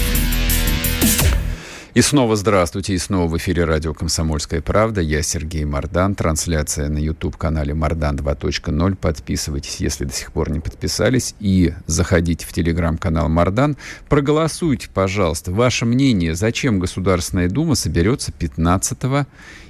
И 1.96 2.02
снова 2.02 2.36
здравствуйте, 2.36 2.94
и 2.94 3.00
снова 3.00 3.28
в 3.28 3.36
эфире 3.38 3.64
радио 3.66 3.96
«Комсомольская 3.96 4.62
правда». 4.62 5.02
Я 5.02 5.24
Сергей 5.24 5.66
Мардан. 5.66 6.14
Трансляция 6.14 6.88
на 6.88 7.00
YouTube-канале 7.00 7.74
«Мардан 7.74 8.16
2.0». 8.16 8.96
Подписывайтесь, 8.96 9.78
если 9.78 10.06
до 10.06 10.14
сих 10.14 10.32
пор 10.32 10.52
не 10.52 10.60
подписались. 10.60 11.34
И 11.40 11.74
заходите 11.88 12.46
в 12.46 12.54
телеграм-канал 12.54 13.28
«Мардан». 13.28 13.76
Проголосуйте, 14.08 14.88
пожалуйста, 14.94 15.52
ваше 15.52 15.86
мнение, 15.86 16.36
зачем 16.36 16.78
Государственная 16.78 17.50
Дума 17.50 17.74
соберется 17.74 18.32
15 18.34 19.26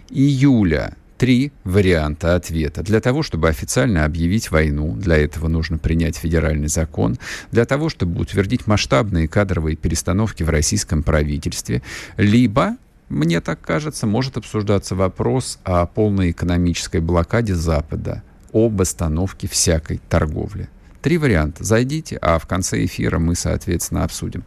июля 0.09 0.97
три 1.19 1.51
варианта 1.65 2.35
ответа. 2.35 2.81
Для 2.81 3.01
того, 3.01 3.23
чтобы 3.23 3.49
официально 3.49 4.05
объявить 4.05 4.51
войну, 4.51 4.95
для 4.95 5.17
этого 5.17 5.49
нужно 5.49 5.77
принять 5.77 6.15
федеральный 6.15 6.69
закон. 6.69 7.19
Для 7.51 7.65
того, 7.65 7.89
чтобы 7.89 8.21
утвердить 8.21 8.67
масштабные 8.67 9.27
кадровые 9.27 9.75
перестановки 9.75 10.43
в 10.43 10.49
российском 10.49 11.03
правительстве. 11.03 11.83
Либо 12.15 12.77
мне 13.09 13.41
так 13.41 13.59
кажется, 13.59 14.07
может 14.07 14.37
обсуждаться 14.37 14.95
вопрос 14.95 15.59
о 15.63 15.85
полной 15.87 16.31
экономической 16.31 17.01
блокаде 17.01 17.53
Запада, 17.53 18.23
об 18.53 18.81
остановке 18.81 19.47
всякой 19.49 19.99
торговли. 20.09 20.69
Три 21.01 21.17
варианта. 21.17 21.63
Зайдите, 21.63 22.17
а 22.21 22.39
в 22.39 22.45
конце 22.45 22.83
эфира 22.83 23.19
мы, 23.19 23.35
соответственно, 23.35 24.03
обсудим. 24.03 24.43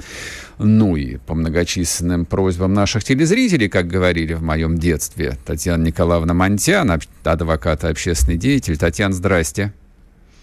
Ну 0.58 0.96
и 0.96 1.16
по 1.16 1.34
многочисленным 1.34 2.26
просьбам 2.26 2.74
наших 2.74 3.04
телезрителей, 3.04 3.68
как 3.68 3.86
говорили 3.86 4.34
в 4.34 4.42
моем 4.42 4.76
детстве, 4.76 5.38
Татьяна 5.46 5.84
Николаевна 5.84 6.34
Монтян, 6.34 7.00
адвокат 7.24 7.84
и 7.84 7.86
общественный 7.86 8.36
деятель. 8.36 8.76
Татьяна, 8.76 9.14
здрасте. 9.14 9.72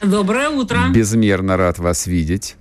Доброе 0.02 0.50
утро. 0.50 0.80
Безмерно 0.94 1.58
рад 1.58 1.78
вас 1.78 2.08
видеть. 2.08 2.56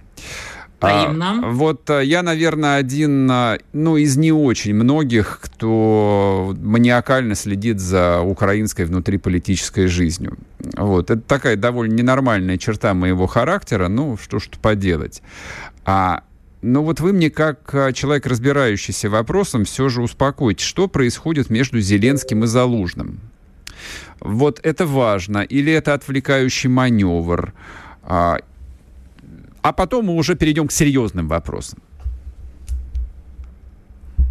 А, 0.80 1.50
вот 1.50 1.90
э, 1.90 2.04
я, 2.04 2.22
наверное, 2.22 2.76
один 2.76 3.30
э, 3.30 3.58
ну, 3.72 3.96
из 3.96 4.16
не 4.16 4.30
очень 4.30 4.74
многих, 4.74 5.40
кто 5.42 6.54
маниакально 6.60 7.34
следит 7.34 7.80
за 7.80 8.20
украинской 8.20 8.84
внутриполитической 8.84 9.88
жизнью. 9.88 10.38
Вот. 10.76 11.10
Это 11.10 11.20
такая 11.20 11.56
довольно 11.56 11.94
ненормальная 11.94 12.58
черта 12.58 12.94
моего 12.94 13.26
характера, 13.26 13.88
ну, 13.88 14.16
что 14.16 14.38
ж 14.38 14.48
поделать. 14.62 15.22
А 15.84 16.22
но 16.60 16.82
вот 16.82 17.00
вы 17.00 17.12
мне, 17.12 17.30
как 17.30 17.72
э, 17.72 17.92
человек, 17.92 18.26
разбирающийся 18.26 19.08
вопросом, 19.08 19.64
все 19.64 19.88
же 19.88 20.02
успокойте, 20.02 20.64
что 20.64 20.88
происходит 20.88 21.50
между 21.50 21.80
Зеленским 21.80 22.44
и 22.44 22.46
Залужным? 22.46 23.20
Вот 24.20 24.60
это 24.64 24.86
важно, 24.86 25.38
или 25.38 25.72
это 25.72 25.94
отвлекающий 25.94 26.68
маневр? 26.68 27.52
А, 29.62 29.72
потом 29.72 30.06
мы 30.06 30.14
уже 30.14 30.34
перейдем 30.34 30.68
к 30.68 30.72
серьезным 30.72 31.28
вопросам. 31.28 31.80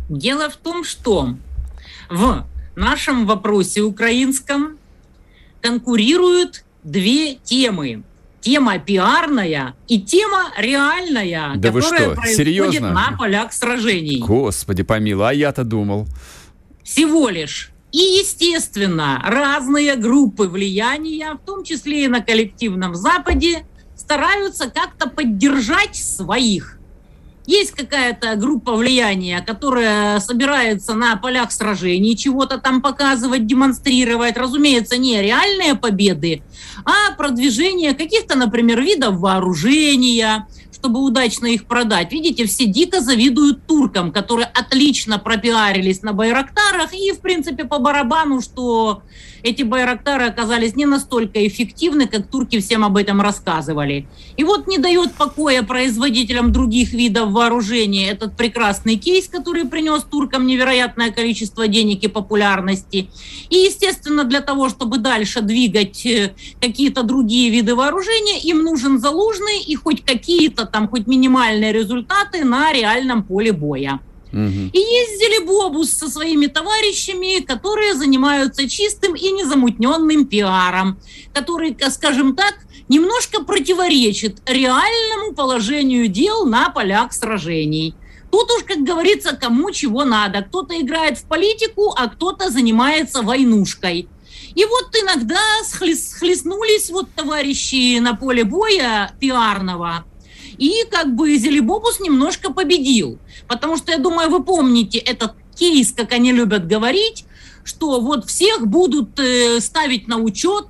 Дело 0.10 0.50
в 0.50 0.56
том, 0.56 0.84
что 0.84 1.36
в 2.10 2.46
нашем 2.76 3.26
вопросе 3.26 3.82
украинском 3.82 4.78
конкурируют 5.62 6.64
две 6.84 7.36
темы. 7.36 8.04
Тема 8.40 8.80
пиарная 8.80 9.76
и 9.90 10.00
тема 10.00 10.52
реальная, 10.58 11.56
да 11.56 11.72
которая 11.72 12.16
происходит 12.16 12.38
Серьезно? 12.38 12.94
на 12.94 13.18
полях 13.18 13.52
сражений. 13.52 14.20
Господи 14.20 14.84
помилуй, 14.84 15.30
а 15.30 15.34
я-то 15.34 15.66
думал. 15.66 16.08
Всего 16.84 17.28
лишь. 17.28 17.72
И, 17.92 17.98
естественно, 17.98 19.22
разные 19.26 19.96
группы 19.96 20.48
влияния, 20.48 21.34
в 21.34 21.46
том 21.46 21.64
числе 21.64 22.06
и 22.06 22.08
на 22.08 22.22
коллективном 22.22 22.96
Западе, 22.96 23.66
стараются 24.08 24.70
как-то 24.70 25.10
поддержать 25.10 25.98
своих. 25.98 26.80
Есть 27.46 27.72
какая-то 27.72 28.38
группа 28.38 28.74
влияния, 28.74 29.42
которая 29.46 30.22
собирается 30.22 30.94
на 30.94 31.18
полях 31.18 31.52
сражений 31.52 32.16
чего-то 32.16 32.58
там 32.58 32.82
показывать, 32.82 33.46
демонстрировать. 33.46 34.38
Разумеется, 34.38 34.98
не 34.98 35.22
реальные 35.22 35.76
победы, 35.76 36.42
а 36.86 37.14
продвижение 37.18 37.94
каких-то, 37.94 38.38
например, 38.38 38.82
видов 38.82 39.18
вооружения, 39.20 40.48
чтобы 40.72 41.02
удачно 41.02 41.48
их 41.48 41.66
продать. 41.66 42.12
Видите, 42.12 42.46
все 42.46 42.66
дико 42.66 43.02
завидуют 43.02 43.66
туркам, 43.68 44.12
которые 44.12 44.48
отлично 44.48 45.20
пропиарились 45.20 46.02
на 46.02 46.14
Байрактарах 46.14 46.94
и, 46.94 47.12
в 47.12 47.20
принципе, 47.20 47.66
по 47.66 47.80
барабану, 47.80 48.42
что 48.42 49.04
эти 49.44 49.64
Байрактары 49.64 50.26
оказались 50.26 50.76
не 50.76 50.86
настолько 50.86 51.46
эффективны, 51.48 52.08
как 52.08 52.28
турки 52.28 52.60
всем 52.60 52.84
об 52.84 52.98
этом 52.98 53.22
рассказывали. 53.22 54.08
И 54.36 54.44
вот 54.44 54.68
не 54.68 54.78
дает 54.78 55.14
покоя 55.14 55.64
производителям 55.64 56.52
других 56.52 56.92
видов 56.92 57.32
вооружения 57.32 58.10
этот 58.10 58.36
прекрасный 58.36 58.98
кейс, 58.98 59.28
который 59.28 59.66
принес 59.66 60.04
туркам 60.04 60.48
невероятное 60.48 61.12
количество 61.12 61.68
денег 61.68 62.04
и 62.04 62.08
популярности. 62.08 63.10
И, 63.50 63.56
естественно, 63.56 64.24
для 64.24 64.42
того, 64.42 64.70
чтобы 64.70 64.98
дальше 64.98 65.42
двигать 65.42 66.06
э, 66.06 66.34
какие-то 66.60 67.04
другие 67.04 67.50
виды 67.50 67.76
вооружения, 67.76 68.40
им 68.40 68.64
нужен 68.64 69.00
залужный 69.00 69.62
и 69.62 69.76
хоть 69.76 70.04
какие-то 70.04 70.57
там, 70.66 70.88
хоть 70.88 71.08
минимальные 71.08 71.72
результаты 71.72 72.44
на 72.44 72.72
реальном 72.72 73.24
поле 73.24 73.52
боя. 73.52 74.00
Угу. 74.32 74.72
И 74.74 74.78
ездили 74.78 75.46
Бобус 75.46 75.92
со 75.92 76.10
своими 76.10 76.48
товарищами, 76.48 77.42
которые 77.42 77.94
занимаются 77.96 78.68
чистым 78.70 79.16
и 79.16 79.32
незамутненным 79.32 80.26
пиаром, 80.26 81.00
который, 81.34 81.76
скажем 81.90 82.36
так, 82.36 82.56
немножко 82.90 83.44
противоречит 83.44 84.42
реальному 84.46 85.34
положению 85.34 86.08
дел 86.08 86.46
на 86.46 86.70
полях 86.70 87.14
сражений. 87.14 87.96
Тут 88.32 88.52
уж, 88.52 88.64
как 88.64 88.80
говорится, 88.80 89.36
кому 89.36 89.72
чего 89.72 90.04
надо. 90.04 90.42
Кто-то 90.42 90.80
играет 90.80 91.18
в 91.18 91.24
политику, 91.24 91.94
а 91.98 92.08
кто-то 92.08 92.50
занимается 92.50 93.22
войнушкой. 93.22 94.10
И 94.54 94.66
вот 94.66 94.90
иногда 95.02 95.40
схлестнулись 95.64 96.90
вот 96.90 97.10
товарищи 97.16 98.00
на 98.00 98.16
поле 98.16 98.44
боя 98.44 99.12
пиарного– 99.20 100.06
и 100.58 100.84
как 100.90 101.16
бы 101.16 101.36
Зелебобус 101.38 102.00
немножко 102.00 102.52
победил. 102.52 103.20
Потому 103.48 103.78
что, 103.78 103.92
я 103.92 103.98
думаю, 103.98 104.30
вы 104.30 104.44
помните 104.44 104.98
этот 104.98 105.34
кейс, 105.56 105.92
как 105.92 106.14
они 106.14 106.32
любят 106.32 106.68
говорить, 106.68 107.26
что 107.64 108.00
вот 108.00 108.26
всех 108.26 108.68
будут 108.68 109.20
э, 109.20 109.60
ставить 109.60 110.08
на 110.08 110.18
учет, 110.18 110.68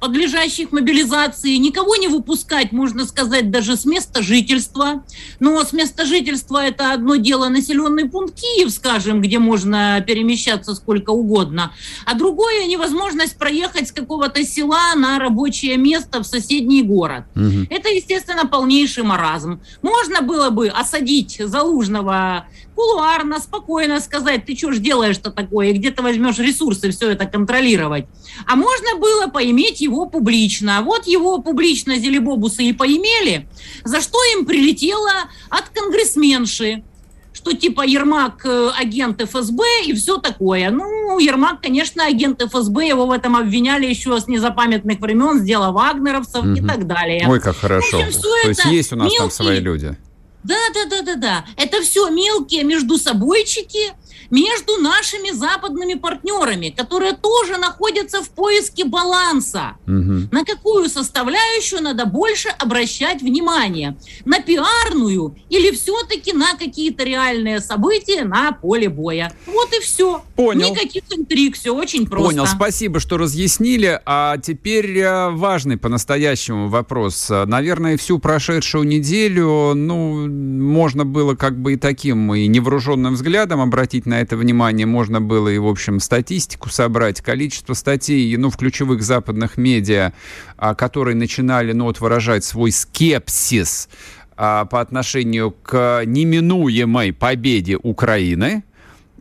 подлежащих 0.00 0.72
мобилизации, 0.72 1.56
никого 1.56 1.96
не 1.96 2.08
выпускать, 2.08 2.72
можно 2.72 3.04
сказать, 3.04 3.50
даже 3.50 3.76
с 3.76 3.84
места 3.84 4.22
жительства. 4.22 5.04
Но 5.40 5.62
с 5.62 5.72
места 5.72 6.06
жительства 6.06 6.64
это 6.64 6.92
одно 6.92 7.16
дело 7.16 7.48
населенный 7.48 8.08
пункт 8.08 8.34
Киев, 8.40 8.70
скажем, 8.70 9.20
где 9.20 9.38
можно 9.38 10.02
перемещаться 10.06 10.74
сколько 10.74 11.10
угодно, 11.10 11.72
а 12.04 12.14
другое 12.14 12.66
невозможность 12.66 13.36
проехать 13.38 13.88
с 13.88 13.92
какого-то 13.92 14.44
села 14.44 14.94
на 14.94 15.18
рабочее 15.18 15.76
место 15.76 16.22
в 16.22 16.26
соседний 16.26 16.82
город. 16.82 17.24
Угу. 17.34 17.66
Это, 17.70 17.88
естественно, 17.88 18.46
полнейший 18.46 19.02
маразм. 19.02 19.60
Можно 19.82 20.22
было 20.22 20.50
бы 20.50 20.68
осадить 20.68 21.40
Залужного 21.44 22.46
кулуарно, 22.78 23.40
спокойно 23.40 23.98
сказать, 23.98 24.46
ты 24.46 24.56
что 24.56 24.70
ж 24.70 24.78
делаешь-то 24.78 25.32
такое, 25.32 25.70
и 25.70 25.72
где 25.72 25.90
ты 25.90 26.00
возьмешь 26.00 26.38
ресурсы 26.38 26.92
все 26.92 27.10
это 27.10 27.26
контролировать. 27.26 28.06
А 28.46 28.54
можно 28.54 28.94
было 29.00 29.26
поиметь 29.26 29.80
его 29.80 30.06
публично. 30.06 30.80
Вот 30.82 31.08
его 31.08 31.38
публично 31.38 31.96
Зелебобусы 31.96 32.62
и 32.62 32.72
поимели, 32.72 33.48
за 33.82 34.00
что 34.00 34.18
им 34.36 34.46
прилетело 34.46 35.10
от 35.50 35.68
конгрессменши 35.70 36.84
что 37.32 37.52
типа 37.52 37.86
Ермак 37.86 38.44
э, 38.46 38.70
агент 38.76 39.22
ФСБ 39.22 39.62
и 39.86 39.94
все 39.94 40.18
такое. 40.18 40.70
Ну, 40.70 41.20
Ермак, 41.20 41.60
конечно, 41.62 42.04
агент 42.04 42.42
ФСБ, 42.42 42.88
его 42.88 43.06
в 43.06 43.12
этом 43.12 43.36
обвиняли 43.36 43.86
еще 43.86 44.20
с 44.20 44.26
незапамятных 44.26 44.98
времен, 44.98 45.38
с 45.38 45.42
дела 45.42 45.70
вагнеровцев 45.70 46.42
угу. 46.42 46.54
и 46.54 46.60
так 46.60 46.88
далее. 46.88 47.28
Ой, 47.28 47.40
как 47.40 47.56
хорошо. 47.56 47.98
общем, 47.98 48.20
То 48.42 48.48
есть 48.48 48.64
есть 48.64 48.92
у 48.92 48.96
нас 48.96 49.04
мелкие... 49.04 49.20
там 49.20 49.30
свои 49.30 49.60
люди. 49.60 49.96
Да, 50.44 50.56
да, 50.72 50.84
да, 50.86 51.02
да, 51.02 51.14
да. 51.16 51.44
Это 51.56 51.82
все 51.82 52.08
мелкие 52.10 52.64
между 52.64 52.96
собойчики, 52.98 53.92
между 54.30 54.76
нашими 54.76 55.30
западными 55.30 55.94
партнерами, 55.94 56.70
которые 56.70 57.14
тоже 57.14 57.56
находятся 57.56 58.22
в 58.22 58.30
поиске 58.30 58.84
баланса. 58.84 59.76
Угу. 59.86 60.28
На 60.30 60.44
какую 60.44 60.88
составляющую 60.88 61.82
надо 61.82 62.06
больше 62.06 62.48
обращать 62.48 63.22
внимание? 63.22 63.96
На 64.24 64.40
пиарную 64.40 65.36
или 65.48 65.70
все-таки 65.70 66.32
на 66.32 66.56
какие-то 66.56 67.04
реальные 67.04 67.60
события 67.60 68.24
на 68.24 68.52
поле 68.52 68.88
боя? 68.88 69.32
Вот 69.46 69.72
и 69.72 69.80
все. 69.80 70.22
Понял. 70.36 70.70
Никаких 70.70 71.04
интриг, 71.10 71.56
все 71.56 71.74
очень 71.74 72.06
просто. 72.06 72.28
Понял, 72.28 72.46
спасибо, 72.46 73.00
что 73.00 73.16
разъяснили. 73.16 74.00
А 74.04 74.36
теперь 74.38 74.98
э, 74.98 75.30
важный 75.30 75.76
по-настоящему 75.76 76.68
вопрос. 76.68 77.30
Наверное, 77.30 77.96
всю 77.96 78.18
прошедшую 78.18 78.84
неделю, 78.84 79.72
ну, 79.74 80.28
можно 80.28 81.04
было 81.04 81.34
как 81.34 81.58
бы 81.58 81.74
и 81.74 81.76
таким, 81.76 82.34
и 82.34 82.46
невооруженным 82.46 83.14
взглядом 83.14 83.60
обратить 83.60 84.06
на 84.06 84.17
это 84.20 84.36
внимание, 84.36 84.86
можно 84.86 85.20
было 85.20 85.48
и, 85.48 85.58
в 85.58 85.66
общем, 85.66 86.00
статистику 86.00 86.68
собрать, 86.68 87.20
количество 87.20 87.74
статей, 87.74 88.36
ну, 88.36 88.50
в 88.50 88.56
ключевых 88.56 89.02
западных 89.02 89.56
медиа, 89.56 90.12
а, 90.56 90.74
которые 90.74 91.14
начинали, 91.14 91.72
ну, 91.72 91.84
вот, 91.84 92.00
выражать 92.00 92.44
свой 92.44 92.72
скепсис 92.72 93.88
а, 94.36 94.64
по 94.64 94.80
отношению 94.80 95.50
к 95.50 96.02
неминуемой 96.04 97.12
победе 97.12 97.76
Украины, 97.76 98.64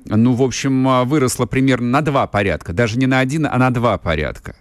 ну, 0.06 0.34
в 0.34 0.42
общем, 0.42 0.88
а, 0.88 1.04
выросло 1.04 1.46
примерно 1.46 1.90
на 1.90 2.02
два 2.02 2.28
порядка, 2.28 2.74
даже 2.74 2.98
не 2.98 3.08
на 3.08 3.20
один, 3.20 3.46
а 3.46 3.58
на 3.58 3.72
два 3.72 3.98
порядка. 3.98 4.56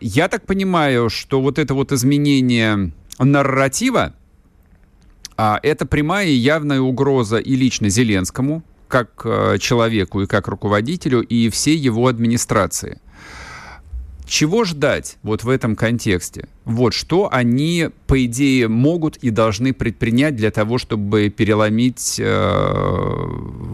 Я 0.00 0.26
так 0.28 0.44
понимаю, 0.44 1.08
что 1.08 1.40
вот 1.40 1.60
это 1.60 1.74
вот 1.74 1.92
изменение 1.92 2.90
нарратива, 3.20 4.12
это 5.36 5.86
прямая 5.86 6.26
и 6.26 6.32
явная 6.32 6.80
угроза 6.80 7.36
и 7.36 7.54
лично 7.54 7.88
Зеленскому, 7.88 8.64
как 8.92 9.22
э, 9.24 9.56
человеку 9.58 10.20
и 10.20 10.26
как 10.26 10.48
руководителю, 10.48 11.22
и 11.22 11.48
всей 11.48 11.78
его 11.78 12.08
администрации. 12.08 13.00
Чего 14.26 14.64
ждать 14.64 15.16
вот 15.22 15.44
в 15.44 15.48
этом 15.48 15.76
контексте? 15.76 16.46
Вот 16.66 16.92
что 16.92 17.28
они, 17.32 17.88
по 18.06 18.22
идее, 18.24 18.68
могут 18.68 19.16
и 19.16 19.30
должны 19.30 19.72
предпринять 19.72 20.36
для 20.36 20.50
того, 20.50 20.76
чтобы 20.76 21.30
переломить 21.30 22.20
э, 22.20 23.26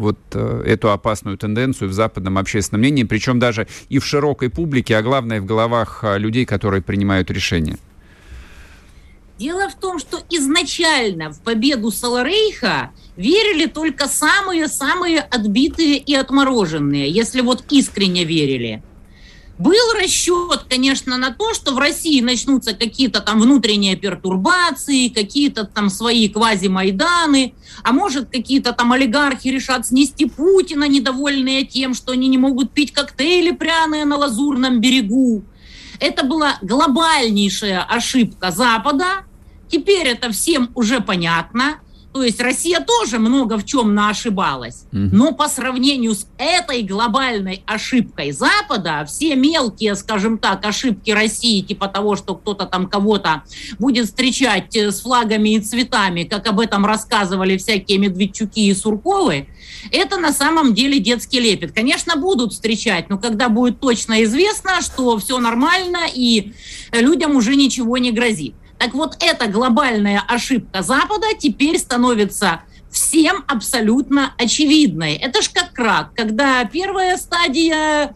вот 0.06 0.18
э, 0.34 0.62
эту 0.66 0.92
опасную 0.92 1.36
тенденцию 1.36 1.90
в 1.90 1.92
западном 1.92 2.38
общественном 2.38 2.80
мнении, 2.82 3.02
причем 3.02 3.40
даже 3.40 3.66
и 3.88 3.98
в 3.98 4.06
широкой 4.06 4.50
публике, 4.50 4.96
а 4.96 5.02
главное 5.02 5.40
в 5.40 5.46
головах 5.46 6.00
э, 6.02 6.18
людей, 6.18 6.44
которые 6.44 6.80
принимают 6.80 7.28
решения. 7.30 7.76
Дело 9.38 9.68
в 9.68 9.76
том, 9.76 10.00
что 10.00 10.18
изначально 10.30 11.30
в 11.30 11.40
победу 11.40 11.92
Саларейха 11.92 12.90
верили 13.16 13.66
только 13.66 14.08
самые-самые 14.08 15.20
отбитые 15.20 15.98
и 15.98 16.12
отмороженные, 16.14 17.08
если 17.08 17.40
вот 17.40 17.64
искренне 17.70 18.24
верили. 18.24 18.82
Был 19.56 19.92
расчет, 19.94 20.66
конечно, 20.68 21.16
на 21.18 21.30
то, 21.30 21.54
что 21.54 21.72
в 21.72 21.78
России 21.78 22.20
начнутся 22.20 22.74
какие-то 22.74 23.20
там 23.20 23.40
внутренние 23.40 23.96
пертурбации, 23.96 25.08
какие-то 25.08 25.64
там 25.64 25.88
свои 25.88 26.28
квази-майданы, 26.28 27.54
а 27.82 27.92
может 27.92 28.30
какие-то 28.30 28.72
там 28.72 28.92
олигархи 28.92 29.48
решат 29.48 29.86
снести 29.86 30.26
Путина, 30.26 30.88
недовольные 30.88 31.64
тем, 31.64 31.94
что 31.94 32.12
они 32.12 32.28
не 32.28 32.38
могут 32.38 32.72
пить 32.72 32.92
коктейли 32.92 33.52
пряные 33.52 34.04
на 34.04 34.16
лазурном 34.16 34.80
берегу. 34.80 35.44
Это 36.00 36.24
была 36.24 36.58
глобальнейшая 36.62 37.82
ошибка 37.82 38.52
Запада. 38.52 39.24
Теперь 39.68 40.08
это 40.08 40.30
всем 40.30 40.70
уже 40.74 41.00
понятно. 41.00 41.80
То 42.12 42.22
есть 42.22 42.40
Россия 42.40 42.80
тоже 42.80 43.18
много 43.18 43.58
в 43.58 43.64
чем 43.64 43.94
наошибалась. 43.94 44.86
Но 44.90 45.32
по 45.32 45.46
сравнению 45.46 46.14
с 46.14 46.26
этой 46.38 46.82
глобальной 46.82 47.62
ошибкой 47.66 48.32
Запада, 48.32 49.04
все 49.06 49.36
мелкие, 49.36 49.94
скажем 49.94 50.38
так, 50.38 50.64
ошибки 50.64 51.10
России, 51.10 51.60
типа 51.60 51.86
того, 51.86 52.16
что 52.16 52.34
кто-то 52.34 52.64
там 52.64 52.88
кого-то 52.88 53.42
будет 53.78 54.06
встречать 54.06 54.74
э, 54.74 54.90
с 54.90 55.02
флагами 55.02 55.50
и 55.50 55.60
цветами, 55.60 56.24
как 56.24 56.46
об 56.48 56.60
этом 56.60 56.86
рассказывали 56.86 57.56
всякие 57.58 57.98
Медведчуки 57.98 58.60
и 58.60 58.74
Сурковы, 58.74 59.46
это 59.92 60.16
на 60.16 60.32
самом 60.32 60.74
деле 60.74 60.98
детский 60.98 61.40
лепет. 61.40 61.72
Конечно, 61.72 62.16
будут 62.16 62.52
встречать, 62.52 63.10
но 63.10 63.18
когда 63.18 63.48
будет 63.48 63.80
точно 63.80 64.24
известно, 64.24 64.80
что 64.80 65.18
все 65.18 65.38
нормально 65.38 66.00
и 66.12 66.52
людям 66.92 67.36
уже 67.36 67.54
ничего 67.54 67.98
не 67.98 68.12
грозит. 68.12 68.54
Так 68.78 68.94
вот, 68.94 69.16
эта 69.20 69.48
глобальная 69.48 70.22
ошибка 70.26 70.82
Запада 70.82 71.26
теперь 71.38 71.78
становится 71.78 72.62
всем 72.90 73.44
абсолютно 73.46 74.32
очевидной. 74.38 75.14
Это 75.14 75.42
ж 75.42 75.50
как 75.52 75.78
рак, 75.78 76.14
когда 76.14 76.64
первая 76.64 77.16
стадия 77.16 78.14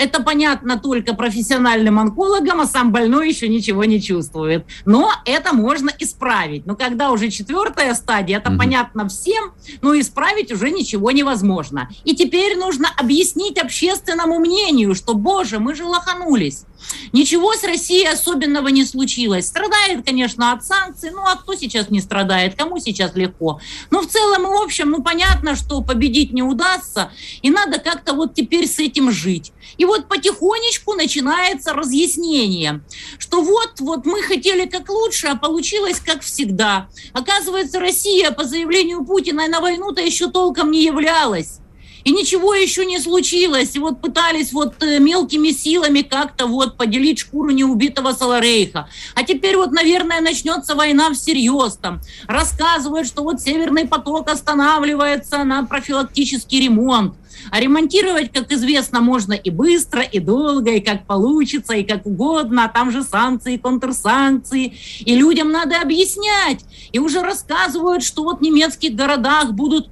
это 0.00 0.22
понятно 0.22 0.78
только 0.78 1.14
профессиональным 1.14 1.98
онкологам, 1.98 2.62
а 2.62 2.66
сам 2.66 2.90
больной 2.90 3.28
еще 3.28 3.48
ничего 3.48 3.84
не 3.84 4.00
чувствует. 4.00 4.64
Но 4.86 5.12
это 5.26 5.52
можно 5.52 5.90
исправить. 5.98 6.64
Но 6.64 6.74
когда 6.74 7.10
уже 7.10 7.28
четвертая 7.28 7.92
стадия, 7.94 8.38
это 8.38 8.50
угу. 8.50 8.58
понятно 8.60 9.08
всем, 9.10 9.52
но 9.82 9.98
исправить 10.00 10.52
уже 10.52 10.70
ничего 10.70 11.10
невозможно. 11.10 11.90
И 12.04 12.16
теперь 12.16 12.56
нужно 12.56 12.88
объяснить 12.96 13.58
общественному 13.58 14.38
мнению, 14.38 14.94
что, 14.94 15.12
боже, 15.12 15.58
мы 15.58 15.74
же 15.74 15.84
лоханулись. 15.84 16.64
Ничего 17.12 17.54
с 17.54 17.64
Россией 17.64 18.06
особенного 18.06 18.68
не 18.68 18.84
случилось. 18.84 19.46
Страдает, 19.46 20.04
конечно, 20.04 20.52
от 20.52 20.64
санкций. 20.64 21.10
Ну, 21.10 21.22
а 21.22 21.36
кто 21.36 21.54
сейчас 21.54 21.90
не 21.90 22.00
страдает? 22.00 22.54
Кому 22.54 22.78
сейчас 22.78 23.14
легко? 23.14 23.60
Но 23.90 24.00
в 24.02 24.06
целом 24.06 24.42
и 24.42 24.46
в 24.46 24.62
общем, 24.62 24.90
ну, 24.90 25.02
понятно, 25.02 25.56
что 25.56 25.82
победить 25.82 26.32
не 26.32 26.42
удастся. 26.42 27.10
И 27.42 27.50
надо 27.50 27.78
как-то 27.78 28.14
вот 28.14 28.34
теперь 28.34 28.66
с 28.66 28.78
этим 28.78 29.10
жить. 29.10 29.52
И 29.76 29.84
вот 29.84 30.08
потихонечку 30.08 30.94
начинается 30.94 31.72
разъяснение, 31.72 32.82
что 33.18 33.42
вот, 33.42 33.80
вот 33.80 34.06
мы 34.06 34.22
хотели 34.22 34.66
как 34.66 34.88
лучше, 34.88 35.28
а 35.28 35.36
получилось 35.36 36.00
как 36.00 36.22
всегда. 36.22 36.88
Оказывается, 37.12 37.80
Россия 37.80 38.30
по 38.30 38.44
заявлению 38.44 39.04
Путина 39.04 39.48
на 39.48 39.60
войну-то 39.60 40.00
еще 40.00 40.30
толком 40.30 40.70
не 40.70 40.84
являлась 40.84 41.60
и 42.04 42.12
ничего 42.12 42.54
еще 42.54 42.84
не 42.84 42.98
случилось. 42.98 43.74
И 43.74 43.78
вот 43.78 44.00
пытались 44.00 44.52
вот 44.52 44.82
э, 44.82 44.98
мелкими 44.98 45.50
силами 45.50 46.02
как-то 46.02 46.46
вот 46.46 46.76
поделить 46.76 47.18
шкуру 47.18 47.50
неубитого 47.50 48.12
Саларейха. 48.12 48.88
А 49.14 49.22
теперь 49.22 49.56
вот, 49.56 49.72
наверное, 49.72 50.20
начнется 50.20 50.74
война 50.74 51.12
всерьез 51.12 51.76
там. 51.76 52.00
Рассказывают, 52.26 53.06
что 53.06 53.22
вот 53.22 53.40
Северный 53.40 53.86
поток 53.86 54.30
останавливается 54.30 55.44
на 55.44 55.64
профилактический 55.64 56.60
ремонт. 56.60 57.14
А 57.50 57.58
ремонтировать, 57.58 58.32
как 58.32 58.52
известно, 58.52 59.00
можно 59.00 59.32
и 59.32 59.50
быстро, 59.50 60.02
и 60.02 60.18
долго, 60.18 60.72
и 60.72 60.80
как 60.80 61.06
получится, 61.06 61.74
и 61.74 61.84
как 61.84 62.06
угодно. 62.06 62.64
А 62.64 62.68
там 62.68 62.90
же 62.90 63.02
санкции, 63.02 63.56
контрсанкции. 63.56 64.74
И 65.00 65.14
людям 65.14 65.50
надо 65.50 65.80
объяснять. 65.80 66.60
И 66.92 66.98
уже 66.98 67.22
рассказывают, 67.22 68.02
что 68.02 68.24
вот 68.24 68.40
в 68.40 68.42
немецких 68.42 68.94
городах 68.94 69.52
будут 69.52 69.88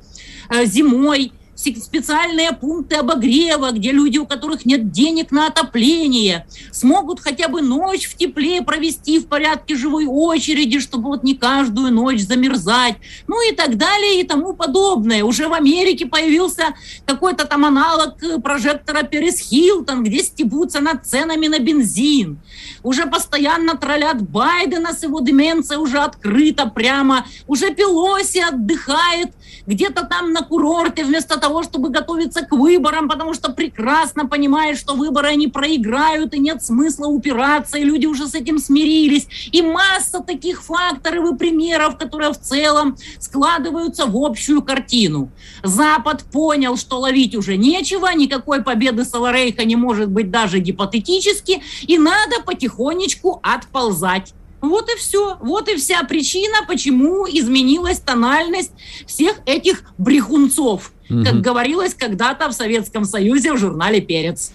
э, 0.50 0.66
зимой 0.66 1.32
специальные 1.58 2.52
пункты 2.52 2.96
обогрева, 2.96 3.72
где 3.72 3.90
люди, 3.90 4.18
у 4.18 4.26
которых 4.26 4.64
нет 4.64 4.92
денег 4.92 5.32
на 5.32 5.48
отопление, 5.48 6.46
смогут 6.70 7.20
хотя 7.20 7.48
бы 7.48 7.62
ночь 7.62 8.06
в 8.06 8.16
тепле 8.16 8.62
провести 8.62 9.18
в 9.18 9.26
порядке 9.26 9.74
живой 9.74 10.06
очереди, 10.06 10.78
чтобы 10.78 11.08
вот 11.08 11.24
не 11.24 11.34
каждую 11.34 11.92
ночь 11.92 12.20
замерзать, 12.20 12.96
ну 13.26 13.36
и 13.48 13.52
так 13.54 13.76
далее 13.76 14.20
и 14.20 14.24
тому 14.24 14.54
подобное. 14.54 15.24
Уже 15.24 15.48
в 15.48 15.52
Америке 15.52 16.06
появился 16.06 16.74
какой-то 17.06 17.44
там 17.44 17.64
аналог 17.64 18.14
прожектора 18.42 19.02
Перес 19.02 19.40
Хилтон, 19.40 20.04
где 20.04 20.22
стебутся 20.22 20.80
над 20.80 21.06
ценами 21.06 21.48
на 21.48 21.58
бензин. 21.58 22.38
Уже 22.84 23.06
постоянно 23.06 23.76
троллят 23.76 24.22
Байдена 24.22 24.92
с 24.94 25.02
его 25.02 25.20
деменцией 25.20 25.80
уже 25.80 25.98
открыто 25.98 26.66
прямо. 26.66 27.26
Уже 27.46 27.74
Пелоси 27.74 28.38
отдыхает 28.38 29.32
где-то 29.66 30.04
там 30.04 30.32
на 30.32 30.42
курорте 30.42 31.04
вместо 31.04 31.38
того, 31.38 31.62
чтобы 31.62 31.90
готовиться 31.90 32.42
к 32.44 32.52
выборам, 32.52 33.08
потому 33.08 33.34
что 33.34 33.52
прекрасно 33.52 34.26
понимает, 34.26 34.78
что 34.78 34.94
выборы 34.94 35.28
они 35.28 35.48
проиграют, 35.48 36.34
и 36.34 36.38
нет 36.38 36.62
смысла 36.62 37.06
упираться, 37.06 37.78
и 37.78 37.84
люди 37.84 38.06
уже 38.06 38.26
с 38.26 38.34
этим 38.34 38.58
смирились. 38.58 39.28
И 39.52 39.62
масса 39.62 40.20
таких 40.20 40.62
факторов 40.62 41.34
и 41.34 41.36
примеров, 41.36 41.98
которые 41.98 42.32
в 42.32 42.40
целом 42.40 42.96
складываются 43.18 44.06
в 44.06 44.16
общую 44.16 44.62
картину. 44.62 45.30
Запад 45.62 46.24
понял, 46.24 46.76
что 46.76 46.98
ловить 46.98 47.34
уже 47.34 47.56
нечего, 47.56 48.08
никакой 48.14 48.62
победы 48.62 49.04
Саларейха 49.04 49.64
не 49.64 49.76
может 49.76 50.10
быть 50.10 50.30
даже 50.30 50.58
гипотетически, 50.58 51.62
и 51.86 51.98
надо 51.98 52.42
потихонечку 52.44 53.40
отползать. 53.42 54.34
Вот 54.60 54.88
и 54.90 54.96
все. 54.96 55.36
Вот 55.40 55.68
и 55.68 55.76
вся 55.76 56.02
причина, 56.04 56.58
почему 56.66 57.26
изменилась 57.26 58.00
тональность 58.00 58.72
всех 59.06 59.36
этих 59.46 59.84
брехунцов, 59.98 60.92
угу. 61.08 61.24
как 61.24 61.40
говорилось 61.40 61.94
когда-то 61.94 62.48
в 62.48 62.52
Советском 62.52 63.04
Союзе 63.04 63.52
в 63.52 63.58
журнале 63.58 64.00
«Перец». 64.00 64.52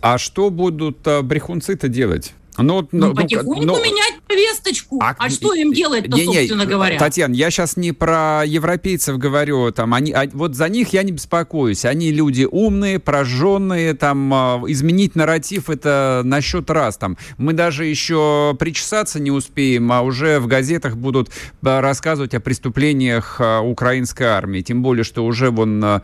А 0.00 0.18
что 0.18 0.50
будут 0.50 0.98
а, 1.06 1.22
брехунцы-то 1.22 1.88
делать? 1.88 2.34
Ну, 2.58 2.88
ну, 2.92 3.08
ну 3.08 3.14
потихоньку 3.14 3.64
ну, 3.64 3.82
менять 3.82 4.20
повесточку. 4.28 5.00
А, 5.02 5.14
а 5.18 5.28
что 5.28 5.54
им 5.54 5.72
делать-то, 5.72 6.16
не, 6.16 6.24
собственно 6.24 6.62
не, 6.62 6.68
говоря? 6.68 6.98
Татьяна, 6.98 7.34
я 7.34 7.50
сейчас 7.50 7.76
не 7.76 7.92
про 7.92 8.44
европейцев 8.46 9.18
говорю. 9.18 9.72
Там, 9.72 9.92
они, 9.94 10.12
а, 10.12 10.28
вот 10.32 10.54
за 10.54 10.68
них 10.68 10.92
я 10.92 11.02
не 11.02 11.12
беспокоюсь. 11.12 11.84
Они 11.84 12.12
люди 12.12 12.46
умные, 12.50 12.98
прожженные. 12.98 13.94
Там, 13.94 14.32
а, 14.32 14.62
изменить 14.68 15.16
нарратив 15.16 15.68
это 15.68 16.22
на 16.24 16.40
счет 16.40 16.70
раз. 16.70 16.96
Там, 16.96 17.16
мы 17.38 17.52
даже 17.52 17.86
еще 17.86 18.56
причесаться 18.58 19.18
не 19.18 19.30
успеем, 19.30 19.90
а 19.90 20.02
уже 20.02 20.38
в 20.38 20.46
газетах 20.46 20.96
будут 20.96 21.30
а, 21.62 21.80
рассказывать 21.80 22.34
о 22.34 22.40
преступлениях 22.40 23.36
а, 23.40 23.60
украинской 23.60 24.24
армии. 24.24 24.60
Тем 24.60 24.82
более, 24.82 25.04
что 25.04 25.24
уже 25.24 25.50
вон 25.50 26.02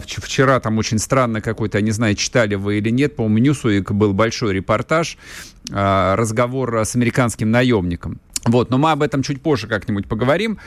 вчера 0.00 0.60
там 0.60 0.78
очень 0.78 0.98
странно 0.98 1.40
какой-то, 1.40 1.80
не 1.80 1.90
знаю, 1.90 2.14
читали 2.14 2.54
вы 2.54 2.78
или 2.78 2.90
нет, 2.90 3.16
по-моему, 3.16 3.38
Ньюсуик 3.38 3.90
был 3.92 4.12
большой 4.12 4.54
репортаж, 4.54 5.18
а, 5.72 6.16
разговор 6.16 6.78
с 6.78 6.94
американским 6.94 7.50
наемником. 7.50 8.20
Вот, 8.44 8.70
но 8.70 8.78
мы 8.78 8.92
об 8.92 9.02
этом 9.02 9.22
чуть 9.22 9.42
позже 9.42 9.66
как-нибудь 9.66 10.06
поговорим. 10.06 10.58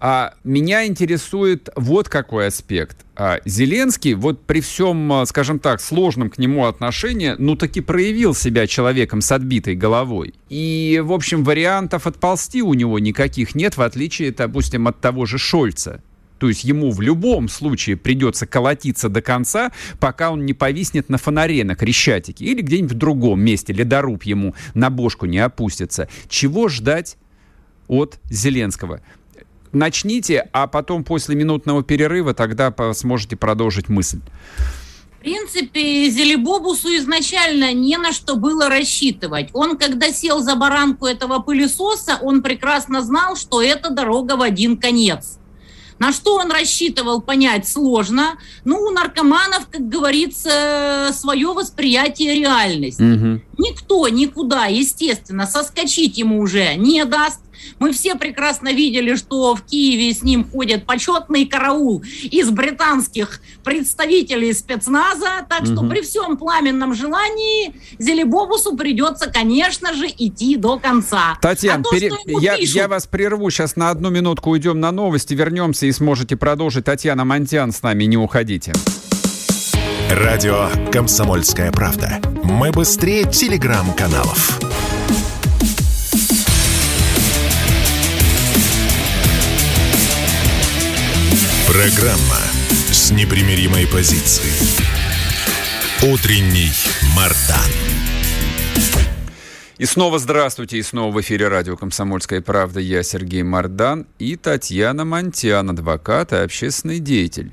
А, 0.00 0.34
меня 0.44 0.86
интересует 0.86 1.70
вот 1.76 2.08
какой 2.08 2.48
аспект. 2.48 2.96
А, 3.16 3.38
Зеленский, 3.44 4.14
вот 4.14 4.42
при 4.42 4.60
всем, 4.60 5.24
скажем 5.26 5.58
так, 5.58 5.80
сложном 5.80 6.28
к 6.28 6.38
нему 6.38 6.66
отношении, 6.66 7.34
ну 7.38 7.56
таки 7.56 7.80
проявил 7.80 8.34
себя 8.34 8.66
человеком 8.66 9.20
с 9.20 9.32
отбитой 9.32 9.76
головой. 9.76 10.34
И, 10.50 11.00
в 11.02 11.12
общем, 11.12 11.44
вариантов 11.44 12.06
отползти 12.06 12.60
у 12.60 12.74
него 12.74 12.98
никаких 12.98 13.54
нет, 13.54 13.76
в 13.76 13.82
отличие, 13.82 14.32
допустим, 14.32 14.88
от 14.88 15.00
того 15.00 15.24
же 15.24 15.38
Шольца. 15.38 16.02
То 16.42 16.48
есть 16.48 16.64
ему 16.64 16.90
в 16.90 17.00
любом 17.00 17.48
случае 17.48 17.96
придется 17.96 18.48
колотиться 18.48 19.08
до 19.08 19.22
конца, 19.22 19.70
пока 20.00 20.32
он 20.32 20.44
не 20.44 20.54
повиснет 20.54 21.08
на 21.08 21.16
фонаре 21.16 21.62
на 21.62 21.76
Крещатике 21.76 22.44
или 22.44 22.62
где-нибудь 22.62 22.90
в 22.90 22.98
другом 22.98 23.40
месте, 23.40 23.72
ледоруб 23.72 24.24
ему 24.24 24.52
на 24.74 24.90
бошку 24.90 25.26
не 25.26 25.38
опустится. 25.38 26.08
Чего 26.28 26.66
ждать 26.66 27.16
от 27.86 28.18
Зеленского? 28.28 29.02
Начните, 29.70 30.48
а 30.52 30.66
потом 30.66 31.04
после 31.04 31.36
минутного 31.36 31.84
перерыва 31.84 32.34
тогда 32.34 32.74
сможете 32.92 33.36
продолжить 33.36 33.88
мысль. 33.88 34.18
В 35.12 35.20
принципе, 35.20 36.10
Зелебобусу 36.10 36.88
изначально 36.96 37.72
не 37.72 37.96
на 37.98 38.12
что 38.12 38.34
было 38.34 38.68
рассчитывать. 38.68 39.50
Он, 39.52 39.78
когда 39.78 40.12
сел 40.12 40.40
за 40.40 40.56
баранку 40.56 41.06
этого 41.06 41.38
пылесоса, 41.38 42.18
он 42.20 42.42
прекрасно 42.42 43.00
знал, 43.00 43.36
что 43.36 43.62
это 43.62 43.90
дорога 43.90 44.34
в 44.36 44.42
один 44.42 44.76
конец. 44.76 45.38
На 46.02 46.12
что 46.12 46.34
он 46.34 46.50
рассчитывал, 46.50 47.20
понять 47.20 47.68
сложно. 47.68 48.36
Ну, 48.64 48.76
у 48.80 48.90
наркоманов, 48.90 49.68
как 49.70 49.88
говорится, 49.88 51.10
свое 51.12 51.52
восприятие 51.52 52.34
реальности. 52.34 53.02
Угу. 53.02 53.40
Никто 53.58 54.08
никуда, 54.08 54.66
естественно, 54.66 55.46
соскочить 55.46 56.18
ему 56.18 56.40
уже 56.40 56.74
не 56.74 57.04
даст. 57.04 57.38
Мы 57.78 57.92
все 57.92 58.14
прекрасно 58.14 58.72
видели, 58.72 59.14
что 59.14 59.54
в 59.54 59.62
Киеве 59.62 60.14
с 60.14 60.22
ним 60.22 60.48
ходит 60.48 60.86
почетный 60.86 61.46
караул 61.46 62.02
из 62.22 62.50
британских 62.50 63.40
представителей 63.64 64.52
спецназа. 64.52 65.46
Так 65.48 65.66
что 65.66 65.80
угу. 65.80 65.88
при 65.88 66.00
всем 66.02 66.36
пламенном 66.36 66.94
желании 66.94 67.74
Зелебобусу 67.98 68.76
придется, 68.76 69.30
конечно 69.30 69.94
же, 69.94 70.06
идти 70.06 70.56
до 70.56 70.78
конца. 70.78 71.38
Татьяна, 71.40 71.80
а 71.80 71.82
то, 71.82 71.90
пере... 71.90 72.12
я, 72.26 72.56
пишут... 72.56 72.76
я 72.76 72.88
вас 72.88 73.06
прерву. 73.06 73.50
Сейчас 73.50 73.76
на 73.76 73.90
одну 73.90 74.10
минутку 74.10 74.50
уйдем 74.50 74.80
на 74.80 74.92
новости, 74.92 75.34
вернемся 75.34 75.86
и 75.86 75.92
сможете 75.92 76.36
продолжить. 76.36 76.84
Татьяна 76.84 77.24
Монтян 77.24 77.72
с 77.72 77.82
нами, 77.82 78.04
не 78.04 78.16
уходите. 78.16 78.72
Радио 80.10 80.68
«Комсомольская 80.92 81.72
правда». 81.72 82.20
Мы 82.44 82.70
быстрее 82.70 83.24
телеграм-каналов. 83.24 84.58
Программа 91.72 92.36
с 92.90 93.10
непримиримой 93.12 93.86
позицией. 93.86 94.52
Утренний 96.02 96.68
Мардан. 97.16 97.70
И 99.78 99.86
снова 99.86 100.18
здравствуйте, 100.18 100.76
и 100.76 100.82
снова 100.82 101.14
в 101.14 101.18
эфире 101.22 101.48
радио 101.48 101.78
«Комсомольская 101.78 102.42
правда». 102.42 102.78
Я 102.78 103.02
Сергей 103.02 103.42
Мардан 103.42 104.06
и 104.18 104.36
Татьяна 104.36 105.06
Монтян, 105.06 105.70
адвокат 105.70 106.34
и 106.34 106.36
общественный 106.36 106.98
деятель. 106.98 107.52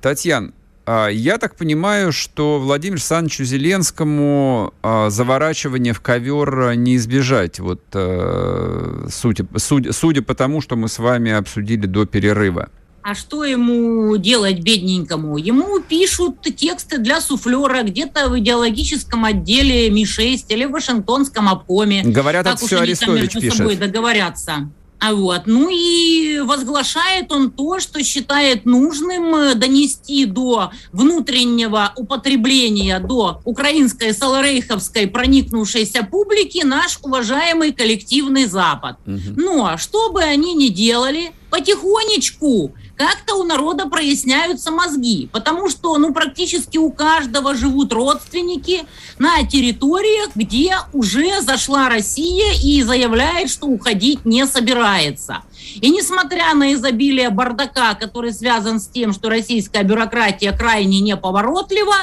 Татьяна, 0.00 0.52
я 0.86 1.36
так 1.38 1.56
понимаю, 1.56 2.12
что 2.12 2.60
Владимиру 2.60 2.98
Александровичу 2.98 3.42
Зеленскому 3.42 4.74
а, 4.80 5.10
заворачивание 5.10 5.92
в 5.92 6.00
ковер 6.00 6.76
не 6.76 6.94
избежать, 6.94 7.58
вот, 7.58 7.82
а, 7.94 9.08
судя, 9.10 9.44
судя, 9.56 9.92
судя 9.92 10.22
по 10.22 10.36
тому, 10.36 10.60
что 10.60 10.76
мы 10.76 10.86
с 10.86 11.00
вами 11.00 11.32
обсудили 11.32 11.86
до 11.86 12.06
перерыва. 12.06 12.70
А 13.08 13.14
что 13.14 13.44
ему 13.44 14.16
делать 14.16 14.58
бедненькому? 14.58 15.36
Ему 15.36 15.78
пишут 15.78 16.42
тексты 16.56 16.98
для 16.98 17.20
суфлера 17.20 17.84
где-то 17.84 18.28
в 18.28 18.36
идеологическом 18.40 19.24
отделе 19.24 19.88
Ми-6 19.90 20.46
или 20.48 20.64
в 20.64 20.72
Вашингтонском 20.72 21.48
обкоме. 21.48 22.02
Говорят, 22.02 22.48
это 22.48 22.56
все 22.56 22.80
Арестович 22.80 23.34
пишет. 23.34 23.58
собой 23.58 23.76
договорятся. 23.76 24.68
А 24.98 25.14
вот. 25.14 25.42
Ну 25.46 25.68
и 25.70 26.40
возглашает 26.40 27.30
он 27.30 27.52
то, 27.52 27.78
что 27.78 28.02
считает 28.02 28.64
нужным 28.64 29.36
э, 29.36 29.54
донести 29.54 30.24
до 30.24 30.72
внутреннего 30.90 31.92
употребления, 31.94 32.98
до 32.98 33.40
украинской 33.44 34.12
саларейховской 34.12 35.06
проникнувшейся 35.06 36.02
публики 36.02 36.64
наш 36.64 36.98
уважаемый 37.02 37.72
коллективный 37.72 38.46
Запад. 38.46 38.96
Угу. 39.06 39.20
Но 39.36 39.76
что 39.78 40.10
бы 40.10 40.22
они 40.22 40.54
ни 40.54 40.68
делали, 40.68 41.30
потихонечку 41.50 42.74
как-то 42.96 43.36
у 43.36 43.44
народа 43.44 43.88
проясняются 43.88 44.70
мозги, 44.70 45.28
потому 45.30 45.68
что 45.68 45.98
ну, 45.98 46.12
практически 46.12 46.78
у 46.78 46.90
каждого 46.90 47.54
живут 47.54 47.92
родственники 47.92 48.84
на 49.18 49.46
территориях, 49.46 50.30
где 50.34 50.76
уже 50.92 51.40
зашла 51.42 51.88
Россия 51.88 52.54
и 52.62 52.82
заявляет, 52.82 53.50
что 53.50 53.66
уходить 53.66 54.24
не 54.24 54.46
собирается. 54.46 55.42
И 55.74 55.90
несмотря 55.90 56.54
на 56.54 56.72
изобилие 56.72 57.30
бардака, 57.30 57.94
который 57.94 58.32
связан 58.32 58.80
с 58.80 58.88
тем, 58.88 59.12
что 59.12 59.28
российская 59.28 59.82
бюрократия 59.82 60.52
крайне 60.52 61.00
неповоротлива, 61.00 61.96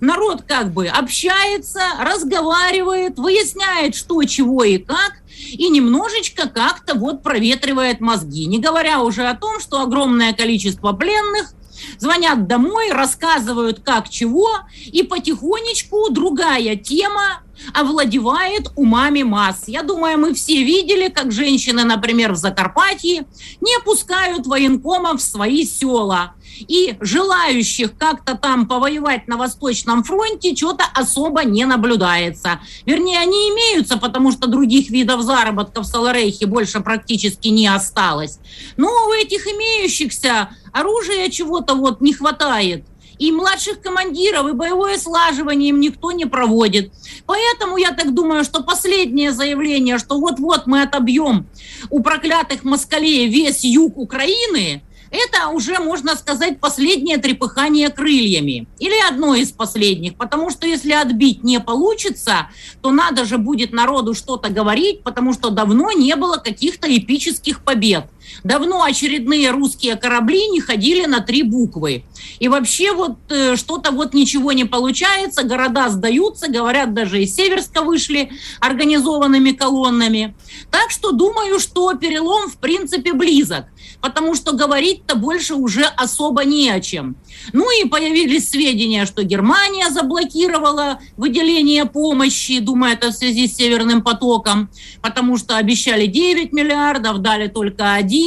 народ 0.00 0.42
как 0.42 0.72
бы 0.72 0.88
общается, 0.88 1.80
разговаривает, 2.00 3.18
выясняет, 3.18 3.94
что, 3.94 4.24
чего 4.24 4.64
и 4.64 4.78
как, 4.78 5.21
и 5.50 5.68
немножечко 5.68 6.48
как-то 6.48 6.94
вот 6.94 7.22
проветривает 7.22 8.00
мозги. 8.00 8.46
Не 8.46 8.58
говоря 8.58 9.00
уже 9.00 9.26
о 9.26 9.34
том, 9.34 9.60
что 9.60 9.80
огромное 9.80 10.32
количество 10.32 10.92
пленных 10.92 11.52
звонят 11.98 12.46
домой, 12.46 12.90
рассказывают 12.92 13.80
как 13.80 14.08
чего, 14.08 14.48
и 14.86 15.02
потихонечку 15.02 16.10
другая 16.10 16.76
тема 16.76 17.42
овладевает 17.74 18.70
умами 18.76 19.22
масс. 19.22 19.64
Я 19.66 19.82
думаю, 19.82 20.18
мы 20.18 20.34
все 20.34 20.62
видели, 20.64 21.08
как 21.08 21.32
женщины, 21.32 21.84
например, 21.84 22.32
в 22.32 22.36
Закарпатье 22.36 23.26
не 23.60 23.78
пускают 23.84 24.46
военкомов 24.46 25.20
в 25.20 25.24
свои 25.24 25.64
села. 25.64 26.34
И 26.68 26.96
желающих 27.00 27.96
как-то 27.96 28.36
там 28.36 28.66
повоевать 28.66 29.28
на 29.28 29.36
Восточном 29.36 30.04
фронте 30.04 30.54
что-то 30.54 30.84
особо 30.94 31.44
не 31.44 31.64
наблюдается. 31.64 32.60
Вернее, 32.86 33.18
они 33.18 33.50
имеются, 33.50 33.98
потому 33.98 34.32
что 34.32 34.48
других 34.48 34.90
видов 34.90 35.22
заработка 35.22 35.82
в 35.82 35.86
Саларейхе 35.86 36.46
больше 36.46 36.80
практически 36.80 37.48
не 37.48 37.66
осталось. 37.66 38.38
Но 38.76 38.88
у 39.08 39.12
этих 39.12 39.46
имеющихся 39.46 40.50
оружия 40.72 41.28
чего-то 41.28 41.74
вот 41.74 42.00
не 42.00 42.12
хватает 42.12 42.84
и 43.22 43.30
младших 43.30 43.80
командиров, 43.80 44.48
и 44.48 44.52
боевое 44.52 44.98
слаживание 44.98 45.68
им 45.68 45.78
никто 45.78 46.10
не 46.10 46.26
проводит. 46.26 46.92
Поэтому 47.24 47.76
я 47.76 47.92
так 47.92 48.14
думаю, 48.14 48.42
что 48.42 48.64
последнее 48.64 49.30
заявление, 49.30 49.98
что 49.98 50.18
вот-вот 50.18 50.66
мы 50.66 50.82
отобьем 50.82 51.46
у 51.88 52.02
проклятых 52.02 52.64
москалей 52.64 53.28
весь 53.28 53.64
юг 53.64 53.96
Украины, 53.96 54.82
это 55.12 55.48
уже, 55.48 55.78
можно 55.78 56.16
сказать, 56.16 56.58
последнее 56.58 57.18
трепыхание 57.18 57.90
крыльями. 57.90 58.66
Или 58.78 58.94
одно 59.08 59.34
из 59.34 59.52
последних. 59.52 60.16
Потому 60.16 60.50
что 60.50 60.66
если 60.66 60.92
отбить 60.92 61.44
не 61.44 61.60
получится, 61.60 62.48
то 62.80 62.90
надо 62.90 63.26
же 63.26 63.36
будет 63.36 63.72
народу 63.72 64.14
что-то 64.14 64.48
говорить, 64.48 65.02
потому 65.02 65.34
что 65.34 65.50
давно 65.50 65.92
не 65.92 66.16
было 66.16 66.38
каких-то 66.38 66.88
эпических 66.96 67.62
побед. 67.62 68.06
Давно 68.44 68.82
очередные 68.82 69.50
русские 69.50 69.96
корабли 69.96 70.48
не 70.48 70.60
ходили 70.60 71.06
на 71.06 71.20
три 71.20 71.42
буквы. 71.42 72.04
И 72.38 72.48
вообще 72.48 72.92
вот 72.92 73.18
э, 73.30 73.56
что-то 73.56 73.92
вот 73.92 74.14
ничего 74.14 74.52
не 74.52 74.64
получается, 74.64 75.44
города 75.44 75.88
сдаются, 75.88 76.50
говорят, 76.50 76.94
даже 76.94 77.22
из 77.22 77.34
Северска 77.34 77.82
вышли 77.82 78.30
организованными 78.60 79.52
колоннами. 79.52 80.34
Так 80.70 80.90
что 80.90 81.12
думаю, 81.12 81.60
что 81.60 81.94
перелом 81.94 82.48
в 82.48 82.56
принципе 82.56 83.12
близок, 83.12 83.66
потому 84.00 84.34
что 84.34 84.52
говорить-то 84.52 85.14
больше 85.14 85.54
уже 85.54 85.84
особо 85.84 86.44
не 86.44 86.70
о 86.70 86.80
чем. 86.80 87.16
Ну 87.52 87.66
и 87.80 87.88
появились 87.88 88.50
сведения, 88.50 89.06
что 89.06 89.22
Германия 89.22 89.90
заблокировала 89.90 91.00
выделение 91.16 91.84
помощи, 91.84 92.58
думаю, 92.60 92.94
это 92.94 93.10
в 93.10 93.14
связи 93.14 93.46
с 93.46 93.56
Северным 93.56 94.02
потоком, 94.02 94.70
потому 95.02 95.36
что 95.36 95.56
обещали 95.56 96.06
9 96.06 96.52
миллиардов, 96.52 97.18
дали 97.18 97.48
только 97.48 97.94
1, 97.94 98.21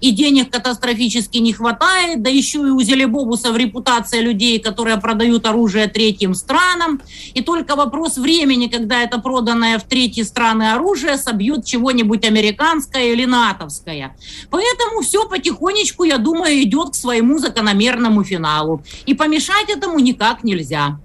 и 0.00 0.10
денег 0.10 0.50
катастрофически 0.50 1.38
не 1.38 1.52
хватает, 1.52 2.22
да 2.22 2.30
еще 2.30 2.58
и 2.58 2.70
у 2.70 2.80
Зелебобусов 2.80 3.56
репутация 3.56 4.20
людей, 4.20 4.58
которые 4.58 4.98
продают 4.98 5.46
оружие 5.46 5.88
третьим 5.88 6.34
странам, 6.34 7.00
и 7.34 7.42
только 7.42 7.76
вопрос 7.76 8.16
времени, 8.16 8.68
когда 8.68 9.02
это 9.02 9.18
проданное 9.18 9.78
в 9.78 9.84
третьи 9.84 10.22
страны 10.22 10.72
оружие 10.72 11.16
собьет 11.16 11.64
чего-нибудь 11.64 12.24
американское 12.24 13.12
или 13.12 13.24
натовское. 13.24 14.16
Поэтому 14.50 15.02
все 15.02 15.28
потихонечку, 15.28 16.04
я 16.04 16.18
думаю, 16.18 16.62
идет 16.62 16.90
к 16.90 16.94
своему 16.94 17.38
закономерному 17.38 18.24
финалу. 18.24 18.82
И 19.06 19.14
помешать 19.14 19.70
этому 19.70 19.98
никак 19.98 20.44
нельзя. 20.44 20.98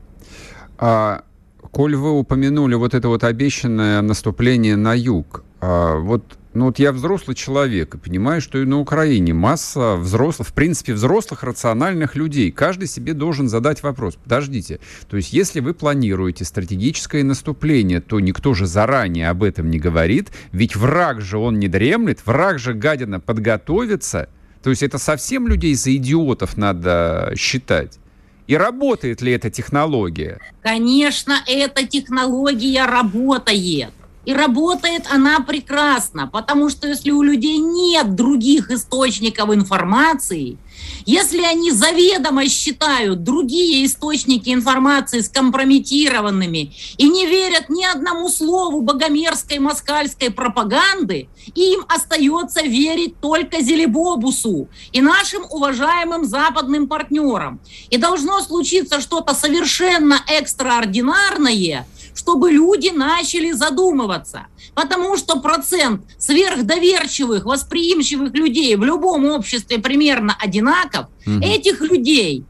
А, 0.78 1.24
коль 1.72 1.96
вы 1.96 2.12
упомянули 2.12 2.76
вот 2.76 2.94
это 2.94 3.08
вот 3.08 3.24
обещанное 3.24 4.02
наступление 4.02 4.76
на 4.76 4.94
юг, 4.94 5.44
а, 5.62 5.98
вот 6.00 6.24
ну 6.54 6.66
вот 6.66 6.80
я 6.80 6.92
взрослый 6.92 7.36
человек 7.36 7.96
и 7.96 7.98
понимаю, 7.98 8.42
что 8.42 8.58
и 8.58 8.66
на 8.66 8.80
Украине 8.80 9.34
масса 9.34 9.96
взрослых, 9.96 10.50
в 10.50 10.54
принципе, 10.54 10.94
взрослых 10.94 11.44
рациональных 11.44 12.16
людей. 12.16 12.52
Каждый 12.52 12.88
себе 12.88 13.14
должен 13.14 13.50
задать 13.50 13.84
вопрос. 13.84 14.16
Подождите, 14.16 14.80
то 15.10 15.18
есть 15.18 15.34
если 15.34 15.60
вы 15.60 15.74
планируете 15.74 16.46
стратегическое 16.46 17.24
наступление, 17.24 18.02
то 18.02 18.20
никто 18.20 18.54
же 18.54 18.66
заранее 18.66 19.30
об 19.30 19.44
этом 19.44 19.70
не 19.70 19.80
говорит, 19.80 20.30
ведь 20.52 20.76
враг 20.76 21.22
же 21.22 21.38
он 21.38 21.60
не 21.60 21.68
дремлет, 21.68 22.20
враг 22.26 22.60
же 22.60 22.74
гадина 22.74 23.20
подготовится– 23.20 24.30
то 24.64 24.70
есть 24.70 24.82
это 24.82 24.98
совсем 24.98 25.48
людей 25.48 25.76
за 25.76 25.94
идиотов 25.96 26.58
надо 26.58 27.34
считать? 27.38 28.00
И 28.48 28.56
работает 28.56 29.22
ли 29.22 29.34
эта 29.34 29.50
технология? 29.50 30.40
Конечно, 30.62 31.36
эта 31.48 31.86
технология 31.86 32.86
работает. 32.86 33.92
И 34.26 34.34
работает 34.34 35.06
она 35.10 35.42
прекрасно, 35.42 36.28
потому 36.28 36.70
что 36.70 36.88
если 36.88 37.12
у 37.12 37.22
людей 37.22 37.58
нет 37.58 38.16
других 38.16 38.72
источников 38.72 39.54
информации, 39.54 40.58
если 41.06 41.42
они 41.42 41.72
заведомо 41.72 42.48
считают 42.48 43.24
другие 43.24 43.86
источники 43.86 44.54
информации 44.54 45.20
скомпрометированными 45.20 46.74
и 46.98 47.10
не 47.10 47.26
верят 47.26 47.70
ни 47.70 47.84
одному 47.84 48.30
слову 48.30 48.82
богомерзкой 48.82 49.60
москальской 49.60 50.30
пропаганды, 50.30 51.28
им 51.56 51.82
остается 51.88 52.62
верить 52.62 53.20
только 53.20 53.62
Зелебобусу 53.62 54.70
и 54.94 55.02
нашим 55.02 55.44
уважаемым 55.50 56.24
западным 56.24 56.88
партнерам. 56.88 57.60
И 57.90 57.98
должно 57.98 58.42
случиться 58.42 59.02
что-то 59.02 59.34
совершенно 59.34 60.22
экстраординарное– 60.28 61.88
чтобы 62.14 62.52
люди 62.52 62.90
начали 62.90 63.52
задумываться. 63.52 64.48
Потому 64.74 65.18
что 65.18 65.40
процент 65.40 66.04
сверхдоверчивых, 66.18 67.46
восприимчивых 67.46 68.34
людей 68.34 68.76
в 68.76 68.84
любом 68.84 69.26
обществе 69.26 69.80
примерно 69.80 70.36
одинаков. 70.40 71.08
Угу. 71.26 71.44
Этих 71.44 71.82
людей 71.82 72.46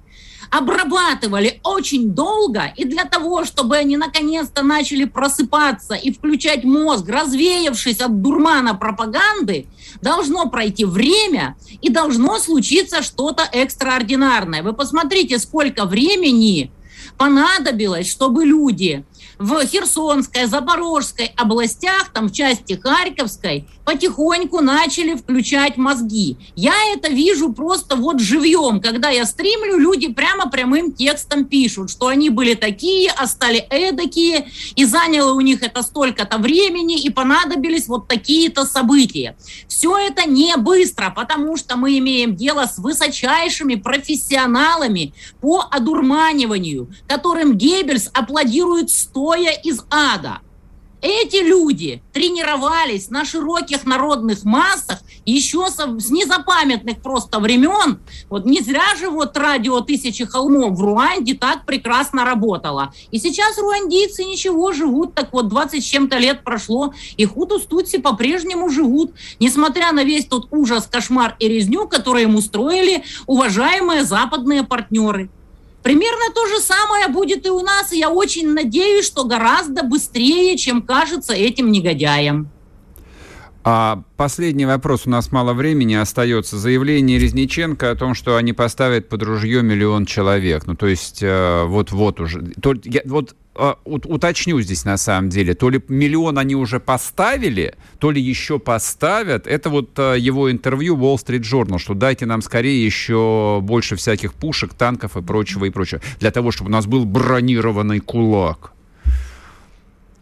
обрабатывали 0.53 1.59
очень 1.63 2.11
долго, 2.11 2.71
и 2.77 2.85
для 2.85 3.05
того, 3.05 3.43
чтобы 3.43 3.75
они 3.75 3.97
наконец-то 3.97 4.61
начали 4.61 5.05
просыпаться 5.05 5.95
и 5.95 6.13
включать 6.13 6.63
мозг, 6.63 7.09
развеявшись 7.09 8.01
от 8.01 8.21
дурмана 8.21 8.75
пропаганды, 8.75 9.65
должно 10.03 10.47
пройти 10.49 10.85
время 10.85 11.55
и 11.81 11.89
должно 11.89 12.37
случиться 12.37 13.01
что-то 13.01 13.49
экстраординарное. 13.51 14.61
Вы 14.61 14.73
посмотрите, 14.73 15.39
сколько 15.39 15.85
времени 15.85 16.71
понадобилось, 17.17 18.09
чтобы 18.09 18.45
люди 18.45 19.03
в 19.39 19.65
Херсонской, 19.65 20.45
Запорожской 20.45 21.31
областях, 21.37 22.09
там 22.13 22.27
в 22.27 22.33
части 22.33 22.79
Харьковской, 22.81 23.67
потихоньку 23.85 24.61
начали 24.61 25.15
включать 25.15 25.77
мозги. 25.77 26.37
Я 26.55 26.73
это 26.93 27.09
вижу 27.09 27.51
просто 27.53 27.95
вот 27.95 28.19
живьем. 28.19 28.81
Когда 28.81 29.09
я 29.09 29.25
стримлю, 29.25 29.77
люди 29.77 30.11
прямо 30.13 30.49
прямым 30.49 30.93
текстом 30.93 31.45
пишут, 31.45 31.89
что 31.89 32.07
они 32.07 32.29
были 32.29 32.53
такие, 32.53 33.11
а 33.15 33.27
стали 33.27 33.57
эдакие, 33.69 34.47
и 34.75 34.85
заняло 34.85 35.33
у 35.33 35.41
них 35.41 35.63
это 35.63 35.81
столько-то 35.81 36.37
времени, 36.37 37.01
и 37.01 37.09
понадобились 37.09 37.87
вот 37.87 38.07
такие-то 38.07 38.65
события. 38.65 39.35
Все 39.67 39.97
это 39.97 40.29
не 40.29 40.55
быстро, 40.57 41.09
потому 41.09 41.57
что 41.57 41.75
мы 41.75 41.97
имеем 41.97 42.35
дело 42.35 42.65
с 42.65 42.77
высочайшими 42.77 43.75
профессионалами 43.75 45.13
по 45.41 45.65
одурманиванию, 45.69 46.89
которым 47.07 47.57
Геббельс 47.57 48.09
аплодирует 48.13 48.89
стоя 49.23 49.53
из 49.63 49.85
ада. 49.89 50.39
Эти 51.01 51.37
люди 51.37 52.03
тренировались 52.11 53.09
на 53.09 53.23
широких 53.23 53.85
народных 53.85 54.43
массах 54.43 54.99
еще 55.25 55.69
со, 55.69 55.97
с 55.97 56.09
незапамятных 56.09 57.01
просто 57.01 57.39
времен. 57.39 58.01
Вот 58.29 58.45
не 58.45 58.59
зря 58.59 58.95
же 58.99 59.09
вот 59.09 59.37
радио 59.37 59.79
«Тысячи 59.79 60.25
холмов» 60.25 60.77
в 60.77 60.81
Руанде 60.81 61.35
так 61.35 61.65
прекрасно 61.65 62.25
работало. 62.25 62.93
И 63.11 63.17
сейчас 63.17 63.57
руандийцы 63.57 64.25
ничего 64.25 64.73
живут, 64.73 65.15
так 65.15 65.31
вот 65.31 65.47
20 65.47 65.81
с 65.81 65.87
чем-то 65.87 66.17
лет 66.17 66.43
прошло, 66.43 66.93
и 67.15 67.25
хуту-стутси 67.25 67.99
по-прежнему 67.99 68.69
живут, 68.69 69.13
несмотря 69.39 69.93
на 69.93 70.03
весь 70.03 70.25
тот 70.25 70.47
ужас, 70.51 70.85
кошмар 70.91 71.37
и 71.39 71.47
резню, 71.47 71.87
которые 71.87 72.23
им 72.23 72.35
устроили 72.35 73.05
уважаемые 73.25 74.03
западные 74.03 74.63
партнеры. 74.63 75.29
Примерно 75.83 76.33
то 76.33 76.47
же 76.47 76.59
самое 76.59 77.09
будет 77.09 77.45
и 77.45 77.49
у 77.49 77.59
нас, 77.59 77.91
и 77.91 77.99
я 77.99 78.09
очень 78.09 78.53
надеюсь, 78.53 79.05
что 79.05 79.25
гораздо 79.25 79.83
быстрее, 79.83 80.57
чем 80.57 80.81
кажется 80.81 81.33
этим 81.33 81.71
негодяям. 81.71 82.49
А 83.65 84.03
последний 84.17 84.65
вопрос, 84.65 85.03
у 85.05 85.09
нас 85.09 85.31
мало 85.31 85.53
времени 85.53 85.93
остается. 85.93 86.57
Заявление 86.57 87.17
Резниченко 87.17 87.91
о 87.91 87.95
том, 87.95 88.13
что 88.13 88.35
они 88.35 88.51
поставят 88.51 89.07
под 89.07 89.23
ружье 89.23 89.61
миллион 89.61 90.05
человек. 90.05 90.67
Ну, 90.67 90.75
то 90.75 90.87
есть, 90.87 91.21
э, 91.21 91.63
вот-вот 91.65 92.19
уже. 92.19 92.41
То, 92.61 92.73
я, 92.83 93.01
вот 93.05 93.35
уточню 93.85 94.59
здесь 94.61 94.83
на 94.85 94.97
самом 94.97 95.29
деле, 95.29 95.53
то 95.53 95.69
ли 95.69 95.81
миллион 95.87 96.39
они 96.39 96.55
уже 96.55 96.79
поставили, 96.79 97.75
то 97.99 98.11
ли 98.11 98.21
еще 98.21 98.57
поставят. 98.59 99.45
Это 99.47 99.69
вот 99.69 99.91
а, 99.97 100.15
его 100.15 100.51
интервью 100.51 100.97
Wall 100.97 101.15
Street 101.15 101.41
Journal, 101.41 101.77
что 101.77 101.93
дайте 101.93 102.25
нам 102.25 102.41
скорее 102.41 102.83
еще 102.83 103.59
больше 103.61 103.95
всяких 103.95 104.33
пушек, 104.33 104.73
танков 104.73 105.17
и 105.17 105.21
прочего, 105.21 105.65
и 105.65 105.69
прочего, 105.69 106.01
для 106.19 106.31
того, 106.31 106.51
чтобы 106.51 106.69
у 106.69 106.73
нас 106.73 106.87
был 106.87 107.05
бронированный 107.05 107.99
кулак. 107.99 108.73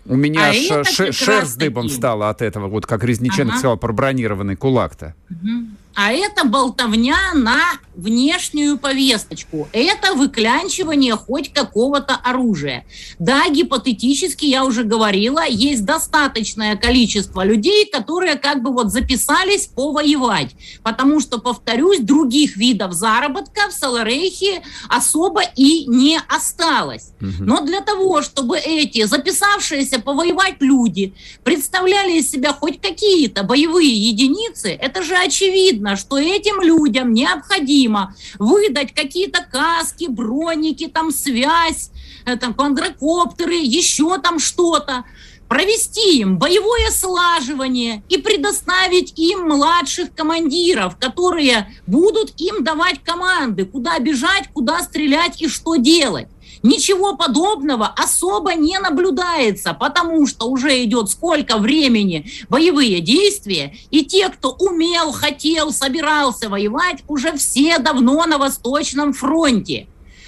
У 0.06 0.16
меня 0.16 0.50
а 0.50 0.54
ш, 0.54 0.84
ш, 0.84 1.12
шерсть 1.12 1.58
дыбом 1.58 1.88
стала 1.88 2.30
от 2.30 2.42
этого, 2.42 2.68
вот 2.68 2.86
как 2.86 3.04
Резниченко 3.04 3.52
ага. 3.52 3.60
сказал 3.60 3.78
про 3.78 3.94
бронированный 3.94 4.56
кулак-то. 4.56 5.16
Угу. 5.30 5.68
А 5.96 6.12
это 6.12 6.46
болтовня 6.46 7.18
на 7.34 7.60
внешнюю 7.96 8.78
повесточку. 8.78 9.68
Это 9.74 10.14
выклянчивание 10.14 11.16
хоть 11.16 11.52
какого-то 11.52 12.16
оружия. 12.16 12.86
Да, 13.20 13.50
гипотетически, 13.50 14.46
я 14.46 14.64
уже 14.64 14.84
говорила, 14.84 15.46
есть 15.46 15.84
достаточное 15.84 16.78
количество 16.78 17.44
людей, 17.44 17.86
которые 17.86 18.36
как 18.36 18.62
бы 18.62 18.72
вот 18.72 18.92
записались 18.92 19.68
повоевать. 19.68 20.52
Потому 20.84 21.20
что, 21.20 21.40
повторюсь, 21.40 22.00
других 22.00 22.56
видов 22.56 22.94
заработка 22.94 23.70
в 23.70 23.74
Саларейхе 23.74 24.64
особо 24.88 25.42
и 25.56 25.86
не 25.88 26.20
осталось. 26.28 27.12
Но 27.20 27.62
для 27.62 27.82
того, 27.82 28.22
чтобы 28.22 28.58
эти 28.58 29.06
записавшиеся 29.06 30.00
повоевать 30.00 30.56
люди 30.62 31.14
представляли 31.44 32.20
из 32.20 32.32
себя 32.32 32.54
хоть 32.54 32.80
какие-то 32.82 33.44
боевые 33.44 33.92
единицы, 33.92 34.70
это 34.70 35.04
же 35.04 35.16
очевидно 35.16 35.81
очевидно, 35.82 35.96
что 35.96 36.18
этим 36.18 36.62
людям 36.62 37.14
необходимо 37.14 38.14
выдать 38.40 38.94
какие-то 38.94 39.44
каски, 39.44 40.08
броники, 40.08 40.88
там 40.88 41.12
связь, 41.12 41.92
э, 42.26 42.36
там 42.38 42.54
квадрокоптеры, 42.54 43.56
еще 43.56 44.18
там 44.20 44.40
что-то, 44.40 45.04
провести 45.48 46.20
им 46.20 46.38
боевое 46.38 46.90
слаживание 46.92 48.04
и 48.10 48.18
предоставить 48.18 49.20
им 49.20 49.48
младших 49.50 50.14
командиров, 50.16 50.98
которые 50.98 51.68
будут 51.88 52.34
им 52.40 52.64
давать 52.64 53.04
команды, 53.04 53.66
куда 53.66 54.00
бежать, 54.00 54.48
куда 54.54 54.82
стрелять 54.82 55.42
и 55.42 55.50
что 55.50 55.76
делать. 55.76 56.28
Ничего 56.64 57.16
подобного 57.16 57.88
особо 57.88 58.54
не 58.54 58.78
наблюдается, 58.78 59.74
потому 59.74 60.28
что 60.28 60.46
уже 60.46 60.84
идет 60.84 61.10
сколько 61.10 61.58
времени 61.58 62.30
боевые 62.50 63.00
действия, 63.00 63.76
и 63.90 64.06
те, 64.06 64.30
кто 64.30 64.52
умел, 64.52 65.12
хотел, 65.12 65.72
собирался 65.72 66.50
воевать, 66.50 67.00
уже 67.08 67.36
все 67.38 67.80
давно 67.80 68.26
на 68.26 68.38
Восточном 68.38 69.14
фронте. 69.14 69.88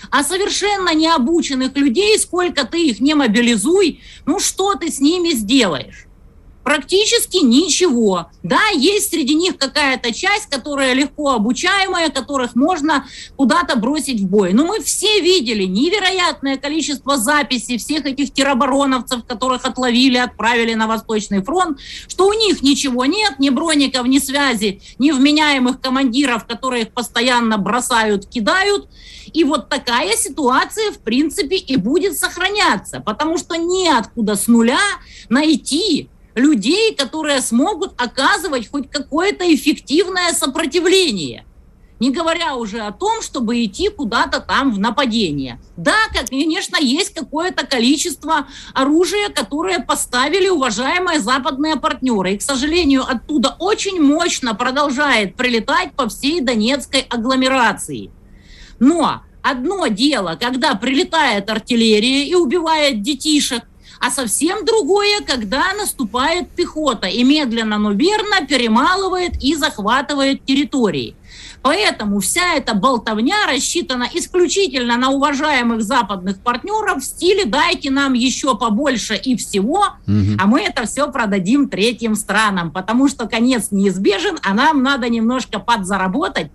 А 0.09 0.23
совершенно 0.23 0.93
необученных 0.93 1.75
людей, 1.77 2.17
сколько 2.19 2.65
ты 2.65 2.87
их 2.87 2.99
не 2.99 3.13
мобилизуй, 3.13 4.01
ну 4.25 4.39
что 4.39 4.75
ты 4.75 4.91
с 4.91 4.99
ними 4.99 5.29
сделаешь? 5.29 6.07
Практически 6.63 7.37
ничего. 7.37 8.27
Да, 8.41 8.69
есть 8.73 9.09
среди 9.09 9.35
них 9.35 9.57
какая-то 9.57 10.13
часть, 10.13 10.49
которая 10.49 10.93
легко 10.93 11.31
обучаемая, 11.31 12.09
которых 12.09 12.55
можно 12.55 13.05
куда-то 13.35 13.75
бросить 13.75 14.21
в 14.21 14.27
бой. 14.27 14.53
Но 14.53 14.65
мы 14.65 14.81
все 14.81 15.19
видели 15.19 15.63
невероятное 15.63 16.57
количество 16.57 17.17
записей 17.17 17.77
всех 17.77 18.05
этих 18.05 18.31
теробороновцев, 18.31 19.25
которых 19.25 19.65
отловили, 19.65 20.17
отправили 20.17 20.73
на 20.73 20.87
Восточный 20.87 21.43
фронт, 21.43 21.79
что 22.07 22.27
у 22.27 22.33
них 22.33 22.61
ничего 22.61 23.05
нет, 23.05 23.39
ни 23.39 23.49
броников, 23.49 24.07
ни 24.07 24.19
связи, 24.19 24.81
ни 24.99 25.11
вменяемых 25.11 25.81
командиров, 25.81 26.45
которые 26.45 26.83
их 26.83 26.93
постоянно 26.93 27.57
бросают, 27.57 28.25
кидают. 28.27 28.87
И 29.33 29.43
вот 29.43 29.67
такая 29.67 30.15
ситуация, 30.15 30.91
в 30.91 30.99
принципе, 30.99 31.57
и 31.57 31.75
будет 31.75 32.17
сохраняться, 32.17 33.01
потому 33.01 33.37
что 33.37 33.57
неоткуда 33.57 34.35
с 34.35 34.47
нуля 34.47 34.79
найти 35.29 36.09
людей, 36.35 36.95
которые 36.95 37.41
смогут 37.41 37.93
оказывать 37.97 38.69
хоть 38.69 38.89
какое-то 38.89 39.43
эффективное 39.53 40.33
сопротивление. 40.33 41.45
Не 41.99 42.11
говоря 42.11 42.55
уже 42.55 42.81
о 42.81 42.91
том, 42.91 43.21
чтобы 43.21 43.63
идти 43.63 43.87
куда-то 43.87 44.41
там 44.41 44.73
в 44.73 44.79
нападение. 44.79 45.61
Да, 45.77 45.95
конечно, 46.11 46.75
есть 46.77 47.13
какое-то 47.13 47.65
количество 47.65 48.47
оружия, 48.73 49.29
которое 49.29 49.79
поставили 49.79 50.49
уважаемые 50.49 51.19
западные 51.19 51.77
партнеры. 51.77 52.33
И, 52.33 52.37
к 52.37 52.41
сожалению, 52.41 53.03
оттуда 53.09 53.55
очень 53.57 54.01
мощно 54.01 54.53
продолжает 54.53 55.35
прилетать 55.35 55.93
по 55.93 56.09
всей 56.09 56.41
Донецкой 56.41 57.05
агломерации. 57.09 58.11
Но 58.79 59.21
одно 59.41 59.87
дело, 59.87 60.37
когда 60.41 60.75
прилетает 60.75 61.49
артиллерия 61.49 62.27
и 62.27 62.33
убивает 62.33 63.01
детишек, 63.01 63.63
а 63.99 64.09
совсем 64.11 64.65
другое, 64.65 65.21
когда 65.25 65.73
наступает 65.73 66.49
пехота 66.49 67.07
и 67.07 67.23
медленно, 67.23 67.77
но 67.77 67.91
верно 67.91 68.45
перемалывает 68.47 69.41
и 69.41 69.55
захватывает 69.55 70.45
территории. 70.45 71.15
Поэтому 71.63 72.19
вся 72.19 72.55
эта 72.55 72.73
болтовня 72.73 73.47
рассчитана 73.47 74.07
исключительно 74.13 74.97
на 74.97 75.11
уважаемых 75.11 75.81
западных 75.81 76.39
партнеров 76.39 77.01
в 77.01 77.05
стиле 77.05 77.45
«дайте 77.45 77.89
нам 77.89 78.13
еще 78.13 78.57
побольше 78.57 79.15
и 79.15 79.37
всего, 79.37 79.85
угу. 80.05 80.37
а 80.37 80.45
мы 80.45 80.61
это 80.61 80.85
все 80.85 81.09
продадим 81.09 81.69
третьим 81.69 82.15
странам, 82.15 82.69
потому 82.69 83.07
что 83.07 83.27
конец 83.27 83.69
неизбежен, 83.71 84.37
а 84.43 84.53
нам 84.53 84.83
надо 84.83 85.07
немножко 85.07 85.59
подзаработать, 85.59 86.51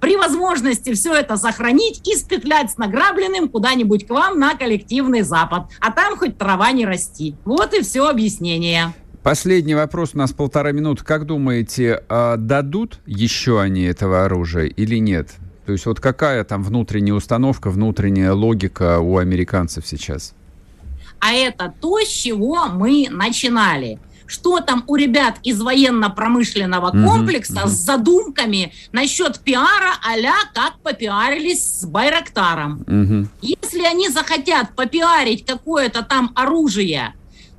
при 0.00 0.16
возможности 0.16 0.92
все 0.94 1.14
это 1.14 1.36
сохранить 1.36 2.06
и 2.06 2.14
спетлять 2.16 2.70
с 2.70 2.76
награбленным 2.76 3.48
куда-нибудь 3.48 4.06
к 4.06 4.10
вам 4.10 4.38
на 4.38 4.54
коллективный 4.54 5.22
Запад. 5.22 5.64
А 5.80 5.90
там 5.90 6.16
хоть 6.16 6.38
трава 6.38 6.72
не 6.72 6.86
расти. 6.86 7.34
Вот 7.44 7.74
и 7.74 7.82
все 7.82 8.08
объяснение. 8.08 8.92
Последний 9.22 9.74
вопрос, 9.74 10.10
у 10.14 10.18
нас 10.18 10.32
полтора 10.32 10.72
минуты. 10.72 11.04
Как 11.04 11.26
думаете, 11.26 12.02
а 12.08 12.36
дадут 12.36 13.00
еще 13.06 13.60
они 13.60 13.82
этого 13.82 14.24
оружия 14.24 14.66
или 14.66 14.96
нет? 14.96 15.30
То 15.64 15.72
есть 15.72 15.86
вот 15.86 15.98
какая 15.98 16.44
там 16.44 16.62
внутренняя 16.62 17.14
установка, 17.14 17.70
внутренняя 17.70 18.32
логика 18.32 19.00
у 19.00 19.18
американцев 19.18 19.86
сейчас? 19.86 20.34
а 21.20 21.32
это 21.32 21.72
то, 21.80 22.00
с 22.00 22.08
чего 22.08 22.66
мы 22.66 23.08
начинали 23.10 23.98
что 24.26 24.60
там 24.60 24.84
у 24.86 24.96
ребят 24.96 25.36
из 25.42 25.60
военно-промышленного 25.60 26.90
комплекса 26.90 27.62
mm-hmm. 27.64 27.68
с 27.68 27.84
задумками 27.84 28.72
насчет 28.92 29.40
пиара 29.40 29.94
а 30.02 30.16
как 30.52 30.78
попиарились 30.82 31.80
с 31.80 31.84
Байрактаром. 31.86 32.82
Mm-hmm. 32.86 33.26
Если 33.42 33.84
они 33.84 34.08
захотят 34.08 34.74
попиарить 34.74 35.44
какое-то 35.44 36.02
там 36.02 36.32
оружие, 36.34 37.14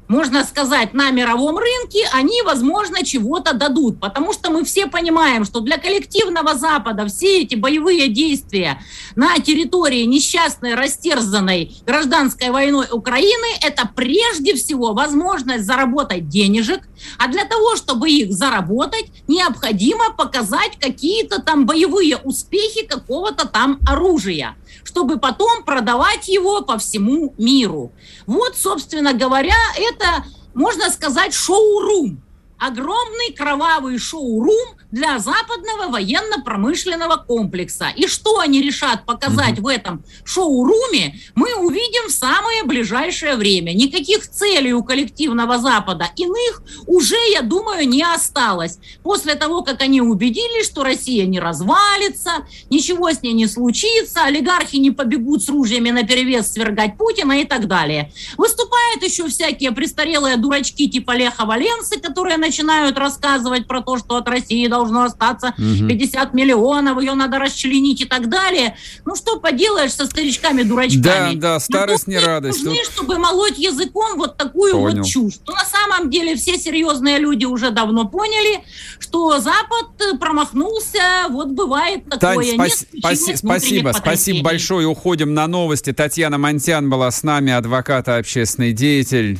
можно 0.07 0.43
сказать, 0.43 0.93
на 0.93 1.11
мировом 1.11 1.57
рынке, 1.57 2.07
они, 2.13 2.41
возможно, 2.41 3.03
чего-то 3.03 3.53
дадут. 3.53 3.99
Потому 3.99 4.33
что 4.33 4.49
мы 4.49 4.63
все 4.63 4.87
понимаем, 4.87 5.45
что 5.45 5.59
для 5.59 5.77
коллективного 5.77 6.55
Запада 6.55 7.07
все 7.07 7.41
эти 7.41 7.55
боевые 7.55 8.07
действия 8.07 8.81
на 9.15 9.37
территории 9.39 10.03
несчастной, 10.03 10.75
растерзанной 10.75 11.75
гражданской 11.85 12.49
войной 12.49 12.87
Украины– 12.91 13.47
это 13.61 13.89
прежде 13.95 14.55
всего 14.55 14.93
возможность 14.93 15.65
заработать 15.65 16.29
денежек, 16.29 16.81
а 17.17 17.27
для 17.27 17.45
того, 17.45 17.75
чтобы 17.75 18.09
их 18.09 18.31
заработать, 18.31 19.07
необходимо 19.27 20.11
показать 20.11 20.77
какие-то 20.79 21.41
там 21.41 21.65
боевые 21.65 22.17
успехи 22.17 22.85
какого-то 22.85 23.47
там 23.47 23.79
оружия 23.87 24.55
чтобы 24.83 25.19
потом 25.19 25.63
продавать 25.63 26.27
его 26.27 26.61
по 26.61 26.77
всему 26.77 27.33
миру. 27.37 27.91
Вот, 28.25 28.55
собственно 28.55 29.13
говоря, 29.13 29.55
это, 29.77 30.25
можно 30.53 30.89
сказать, 30.89 31.33
шоу-рум. 31.33 32.21
Огромный 32.59 33.33
кровавый 33.33 33.97
шоу-рум, 33.97 34.77
для 34.91 35.19
западного 35.19 35.91
военно-промышленного 35.91 37.17
комплекса. 37.17 37.87
И 37.95 38.07
что 38.07 38.39
они 38.39 38.61
решат 38.61 39.05
показать 39.05 39.55
mm-hmm. 39.55 39.61
в 39.61 39.67
этом 39.67 40.03
шоу-руме, 40.23 41.19
мы 41.35 41.55
увидим 41.55 42.07
в 42.07 42.11
самое 42.11 42.63
ближайшее 42.63 43.35
время. 43.35 43.73
Никаких 43.73 44.29
целей 44.29 44.73
у 44.73 44.83
коллективного 44.83 45.59
Запада 45.59 46.09
иных 46.15 46.61
уже, 46.85 47.17
я 47.33 47.41
думаю, 47.41 47.87
не 47.87 48.03
осталось. 48.03 48.79
После 49.03 49.35
того, 49.35 49.61
как 49.61 49.81
они 49.81 50.01
убедились, 50.01 50.65
что 50.65 50.83
Россия 50.83 51.25
не 51.25 51.39
развалится, 51.39 52.47
ничего 52.69 53.11
с 53.11 53.21
ней 53.21 53.33
не 53.33 53.47
случится, 53.47 54.23
олигархи 54.23 54.77
не 54.77 54.91
побегут 54.91 55.43
с 55.43 55.49
ружьями 55.49 55.89
на 55.89 56.03
перевес 56.03 56.53
свергать 56.53 56.97
Путина 56.97 57.41
и 57.41 57.45
так 57.45 57.67
далее. 57.67 58.11
Выступают 58.37 59.03
еще 59.03 59.27
всякие 59.27 59.71
престарелые 59.71 60.37
дурачки 60.37 60.89
типа 60.89 61.11
Леха 61.11 61.45
Валенсы, 61.45 61.99
которые 61.99 62.37
начинают 62.47 62.97
рассказывать 62.97 63.67
про 63.67 63.81
то, 63.81 63.97
что 63.97 64.15
от 64.15 64.27
России 64.27 64.67
должно 64.67 65.03
остаться 65.03 65.53
угу. 65.57 65.87
50 65.87 66.33
миллионов, 66.33 66.99
ее 66.99 67.13
надо 67.13 67.39
расчленить 67.39 68.01
и 68.01 68.05
так 68.05 68.29
далее. 68.29 68.75
Ну, 69.05 69.15
что 69.15 69.39
поделаешь 69.39 69.93
со 69.93 70.05
старичками-дурачками? 70.05 71.35
Да, 71.35 71.53
да, 71.53 71.59
старость 71.59 72.07
не 72.07 72.17
радость. 72.17 72.63
Нужны, 72.63 72.83
чтобы 72.83 73.17
молоть 73.17 73.57
языком 73.57 74.17
вот 74.17 74.37
такую 74.37 74.73
Понял. 74.73 74.97
вот 74.97 75.07
чушь. 75.07 75.35
Но 75.45 75.53
на 75.53 75.65
самом 75.65 76.09
деле 76.09 76.35
все 76.35 76.57
серьезные 76.57 77.19
люди 77.19 77.45
уже 77.45 77.71
давно 77.71 78.07
поняли, 78.07 78.63
что 78.99 79.39
Запад 79.39 80.19
промахнулся, 80.19 81.27
вот 81.29 81.49
бывает 81.49 82.05
такое. 82.09 82.57
Тань, 82.57 82.69
спаси, 82.69 83.35
спасибо, 83.35 83.93
спасибо 83.95 84.43
большое. 84.43 84.87
Уходим 84.87 85.33
на 85.33 85.47
новости. 85.47 85.91
Татьяна 85.91 86.37
Монтян 86.37 86.89
была 86.89 87.11
с 87.11 87.23
нами, 87.23 87.51
адвокат 87.51 88.07
и 88.07 88.11
общественный 88.11 88.71
деятель. 88.73 89.39